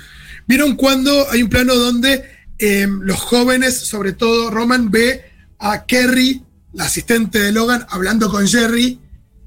¿vieron 0.47 0.75
cuando 0.75 1.29
hay 1.29 1.43
un 1.43 1.49
plano 1.49 1.75
donde 1.75 2.23
eh, 2.57 2.87
los 2.87 3.19
jóvenes, 3.19 3.77
sobre 3.77 4.13
todo 4.13 4.49
Roman, 4.49 4.89
ve 4.89 5.30
a 5.61 5.85
Kerry, 5.85 6.43
la 6.73 6.85
asistente 6.85 7.39
de 7.39 7.51
Logan, 7.51 7.85
hablando 7.89 8.29
con 8.29 8.47
Jerry, 8.47 8.99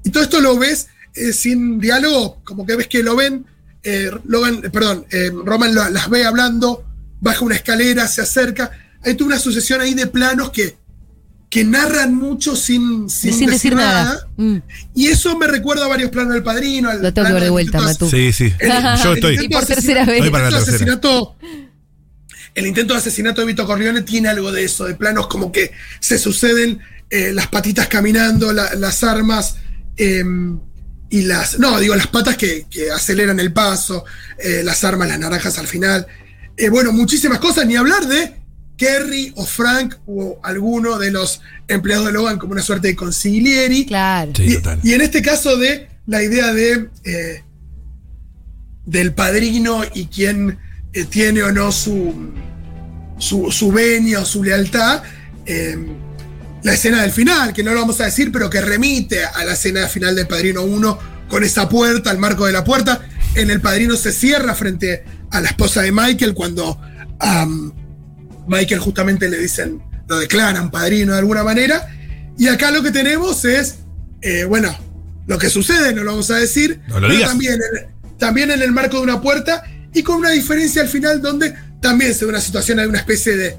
y 0.03 0.09
todo 0.09 0.23
esto 0.23 0.39
lo 0.41 0.57
ves 0.57 0.87
eh, 1.13 1.31
sin 1.33 1.79
diálogo, 1.79 2.41
como 2.43 2.65
que 2.65 2.75
ves 2.75 2.87
que 2.87 3.03
lo 3.03 3.15
ven, 3.15 3.45
eh, 3.83 4.09
Logan, 4.25 4.61
eh, 4.63 4.69
perdón, 4.69 5.05
eh, 5.11 5.31
Roman 5.31 5.75
lo- 5.75 5.89
las 5.89 6.09
ve 6.09 6.25
hablando, 6.25 6.83
baja 7.21 7.43
una 7.45 7.55
escalera, 7.55 8.07
se 8.07 8.21
acerca, 8.21 8.71
hay 9.03 9.13
toda 9.15 9.27
una 9.27 9.39
sucesión 9.39 9.81
ahí 9.81 9.93
de 9.93 10.07
planos 10.07 10.49
que, 10.51 10.77
que 11.49 11.63
narran 11.63 12.13
mucho 12.15 12.55
sin, 12.55 13.09
sin, 13.09 13.33
Sin, 13.33 13.49
decir 13.49 13.75
nada. 13.75 14.27
Mm, 14.35 14.57
y 14.95 15.07
eso 15.07 15.37
me 15.37 15.47
recuerda 15.47 15.85
a 15.85 15.87
varios 15.87 16.09
planos 16.09 16.33
del 16.33 16.43
padrino. 16.43 16.89
al 16.89 17.01
lo 17.01 17.13
tengo 17.13 17.27
que 17.27 17.33
ver 17.33 17.43
de 17.43 17.49
vuelta, 17.49 17.79
Matú. 17.81 18.09
Sí, 18.09 18.33
sí. 18.33 18.51
El- 18.59 18.71
Yo 19.03 19.11
el 19.11 19.17
estoy. 19.17 19.45
Y 19.45 19.49
por 19.49 19.65
tercera 19.65 20.05
vez. 20.05 20.25
El 20.25 20.35
asesinato. 20.55 21.34
El 22.55 22.65
intento 22.67 22.93
de 22.93 22.99
asesinato 22.99 23.41
de 23.41 23.47
Vito 23.47 23.65
Corleone 23.65 24.01
tiene 24.01 24.29
algo 24.29 24.51
de 24.51 24.63
eso, 24.63 24.85
de 24.85 24.95
planos 24.95 25.27
como 25.27 25.51
que 25.51 25.71
se 25.99 26.17
suceden 26.17 26.79
eh, 27.09 27.31
las 27.33 27.47
patitas 27.47 27.87
caminando, 27.87 28.51
la- 28.53 28.73
las 28.75 29.03
armas 29.03 29.57
eh, 29.97 30.23
y 31.09 31.21
las. 31.23 31.59
No, 31.59 31.79
digo, 31.79 31.95
las 31.95 32.07
patas 32.07 32.35
que, 32.37 32.65
que 32.69 32.89
aceleran 32.91 33.39
el 33.39 33.53
paso, 33.53 34.05
eh, 34.39 34.61
las 34.63 34.83
armas, 34.83 35.07
las 35.09 35.19
naranjas 35.19 35.57
al 35.59 35.67
final. 35.67 36.07
Eh, 36.57 36.69
bueno, 36.69 36.91
muchísimas 36.93 37.39
cosas, 37.39 37.65
ni 37.67 37.75
hablar 37.75 38.07
de 38.07 38.33
Kerry 38.77 39.31
o 39.35 39.45
Frank 39.45 39.95
o 40.05 40.39
alguno 40.43 40.97
de 40.97 41.11
los 41.11 41.41
empleados 41.67 42.05
de 42.07 42.13
Logan 42.13 42.39
como 42.39 42.53
una 42.53 42.61
suerte 42.61 42.87
de 42.89 42.95
consiglieri. 42.95 43.85
Claro. 43.85 44.31
Sí, 44.35 44.43
Y, 44.45 44.53
total. 44.55 44.79
y 44.83 44.93
en 44.93 45.01
este 45.01 45.21
caso 45.21 45.57
de 45.57 45.87
la 46.07 46.23
idea 46.23 46.53
de 46.53 46.89
eh, 47.03 47.43
del 48.85 49.13
padrino 49.13 49.83
y 49.93 50.05
quién 50.07 50.57
eh, 50.93 51.05
tiene 51.05 51.43
o 51.43 51.51
no 51.51 51.71
su, 51.71 52.13
su, 53.17 53.51
su 53.51 53.71
venia 53.71 54.19
o 54.19 54.25
su 54.25 54.43
lealtad, 54.43 55.03
eh, 55.45 55.77
la 56.63 56.73
escena 56.73 57.01
del 57.01 57.11
final, 57.11 57.53
que 57.53 57.63
no 57.63 57.73
lo 57.73 57.81
vamos 57.81 58.01
a 58.01 58.05
decir, 58.05 58.31
pero 58.31 58.49
que 58.49 58.61
remite 58.61 59.23
a 59.23 59.43
la 59.45 59.53
escena 59.53 59.87
final 59.87 60.15
del 60.15 60.27
Padrino 60.27 60.63
1 60.63 60.99
con 61.29 61.43
esa 61.43 61.69
puerta, 61.69 62.11
el 62.11 62.17
marco 62.17 62.45
de 62.45 62.53
la 62.53 62.63
puerta. 62.63 63.01
En 63.35 63.49
el 63.51 63.61
Padrino 63.61 63.95
se 63.95 64.11
cierra 64.11 64.55
frente 64.55 65.03
a 65.31 65.41
la 65.41 65.49
esposa 65.49 65.81
de 65.81 65.91
Michael 65.91 66.33
cuando 66.33 66.79
a 67.19 67.47
Michael 68.47 68.79
justamente 68.79 69.29
le 69.29 69.37
dicen, 69.37 69.81
lo 70.07 70.17
declaran 70.19 70.71
padrino 70.71 71.13
de 71.13 71.19
alguna 71.19 71.43
manera. 71.43 71.87
Y 72.37 72.47
acá 72.47 72.71
lo 72.71 72.83
que 72.83 72.91
tenemos 72.91 73.45
es, 73.45 73.75
eh, 74.21 74.43
bueno, 74.45 74.75
lo 75.27 75.37
que 75.37 75.49
sucede, 75.49 75.93
no 75.93 76.03
lo 76.03 76.11
vamos 76.11 76.31
a 76.31 76.35
decir, 76.35 76.81
No 76.87 76.95
lo 76.99 77.07
pero 77.07 77.13
digas. 77.13 77.29
también 77.29 77.53
en, 77.53 78.17
también 78.17 78.51
en 78.51 78.61
el 78.61 78.71
marco 78.71 78.97
de 78.97 79.03
una 79.03 79.21
puerta 79.21 79.63
y 79.93 80.03
con 80.03 80.17
una 80.17 80.31
diferencia 80.31 80.81
al 80.81 80.89
final 80.89 81.21
donde 81.21 81.53
también 81.85 82.13
se 82.13 82.25
ve 82.25 82.29
una 82.31 82.41
situación, 82.41 82.79
hay 82.79 82.87
una 82.87 82.97
especie 82.99 83.37
de, 83.37 83.57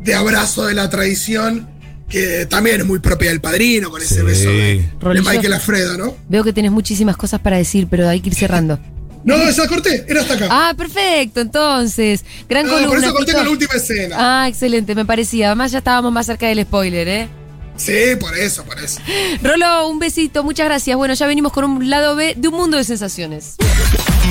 de 0.00 0.14
abrazo 0.14 0.66
de 0.66 0.74
la 0.74 0.90
tradición 0.90 1.68
que 2.08 2.46
también 2.46 2.80
es 2.80 2.86
muy 2.86 2.98
propia 3.00 3.28
del 3.30 3.40
padrino, 3.40 3.90
con 3.90 4.00
ese 4.02 4.16
Sí. 4.16 4.22
beso 4.22 4.48
de. 4.50 4.84
Michael 5.22 5.52
Alfredo, 5.52 5.96
¿no? 5.98 6.16
Veo 6.28 6.42
que 6.42 6.52
tienes 6.52 6.72
muchísimas 6.72 7.16
cosas 7.16 7.40
para 7.40 7.56
decir, 7.58 7.86
pero 7.90 8.08
hay 8.08 8.20
que 8.20 8.30
ir 8.30 8.34
cerrando. 8.34 8.78
No, 9.24 9.34
esa 9.36 9.66
corté, 9.68 10.04
era 10.08 10.22
hasta 10.22 10.34
acá. 10.34 10.46
Ah, 10.50 10.74
perfecto, 10.76 11.40
entonces. 11.40 12.24
Gran 12.48 12.64
No, 12.66 12.72
por 12.72 12.80
columna. 12.86 13.06
eso 13.06 13.14
corté 13.14 13.32
con 13.32 13.44
la 13.44 13.50
última 13.50 13.74
escena. 13.74 14.16
Ah, 14.18 14.48
excelente, 14.48 14.94
me 14.94 15.04
parecía. 15.04 15.46
Además 15.48 15.70
ya 15.72 15.78
estábamos 15.78 16.10
más 16.12 16.24
cerca 16.26 16.46
del 16.46 16.62
spoiler, 16.62 17.08
¿eh? 17.08 17.28
Sí, 17.76 17.92
por 18.18 18.36
eso, 18.38 18.64
por 18.64 18.78
eso. 18.80 19.00
Rolo, 19.42 19.88
un 19.88 19.98
besito, 19.98 20.42
muchas 20.44 20.66
gracias. 20.66 20.96
Bueno, 20.96 21.14
ya 21.14 21.26
venimos 21.26 21.52
con 21.52 21.64
un 21.64 21.90
lado 21.90 22.16
B 22.16 22.34
de 22.36 22.48
un 22.48 22.54
mundo 22.54 22.76
de 22.76 22.84
sensaciones. 22.84 23.56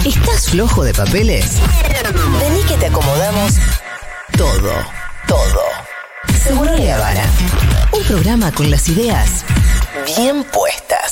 ¿Estás 0.06 0.50
flojo 0.50 0.84
de 0.84 0.94
papeles? 0.94 1.46
Vení 2.40 2.64
que 2.64 2.78
te 2.78 2.88
acomodamos 2.88 3.54
todo, 4.38 4.72
todo. 5.28 5.62
Seguro 6.44 6.78
La 6.78 6.96
Habana. 6.96 7.24
Un 7.92 8.04
programa 8.04 8.52
con 8.52 8.70
las 8.70 8.88
ideas 8.88 9.44
bien 10.06 10.44
puestas. 10.46 11.08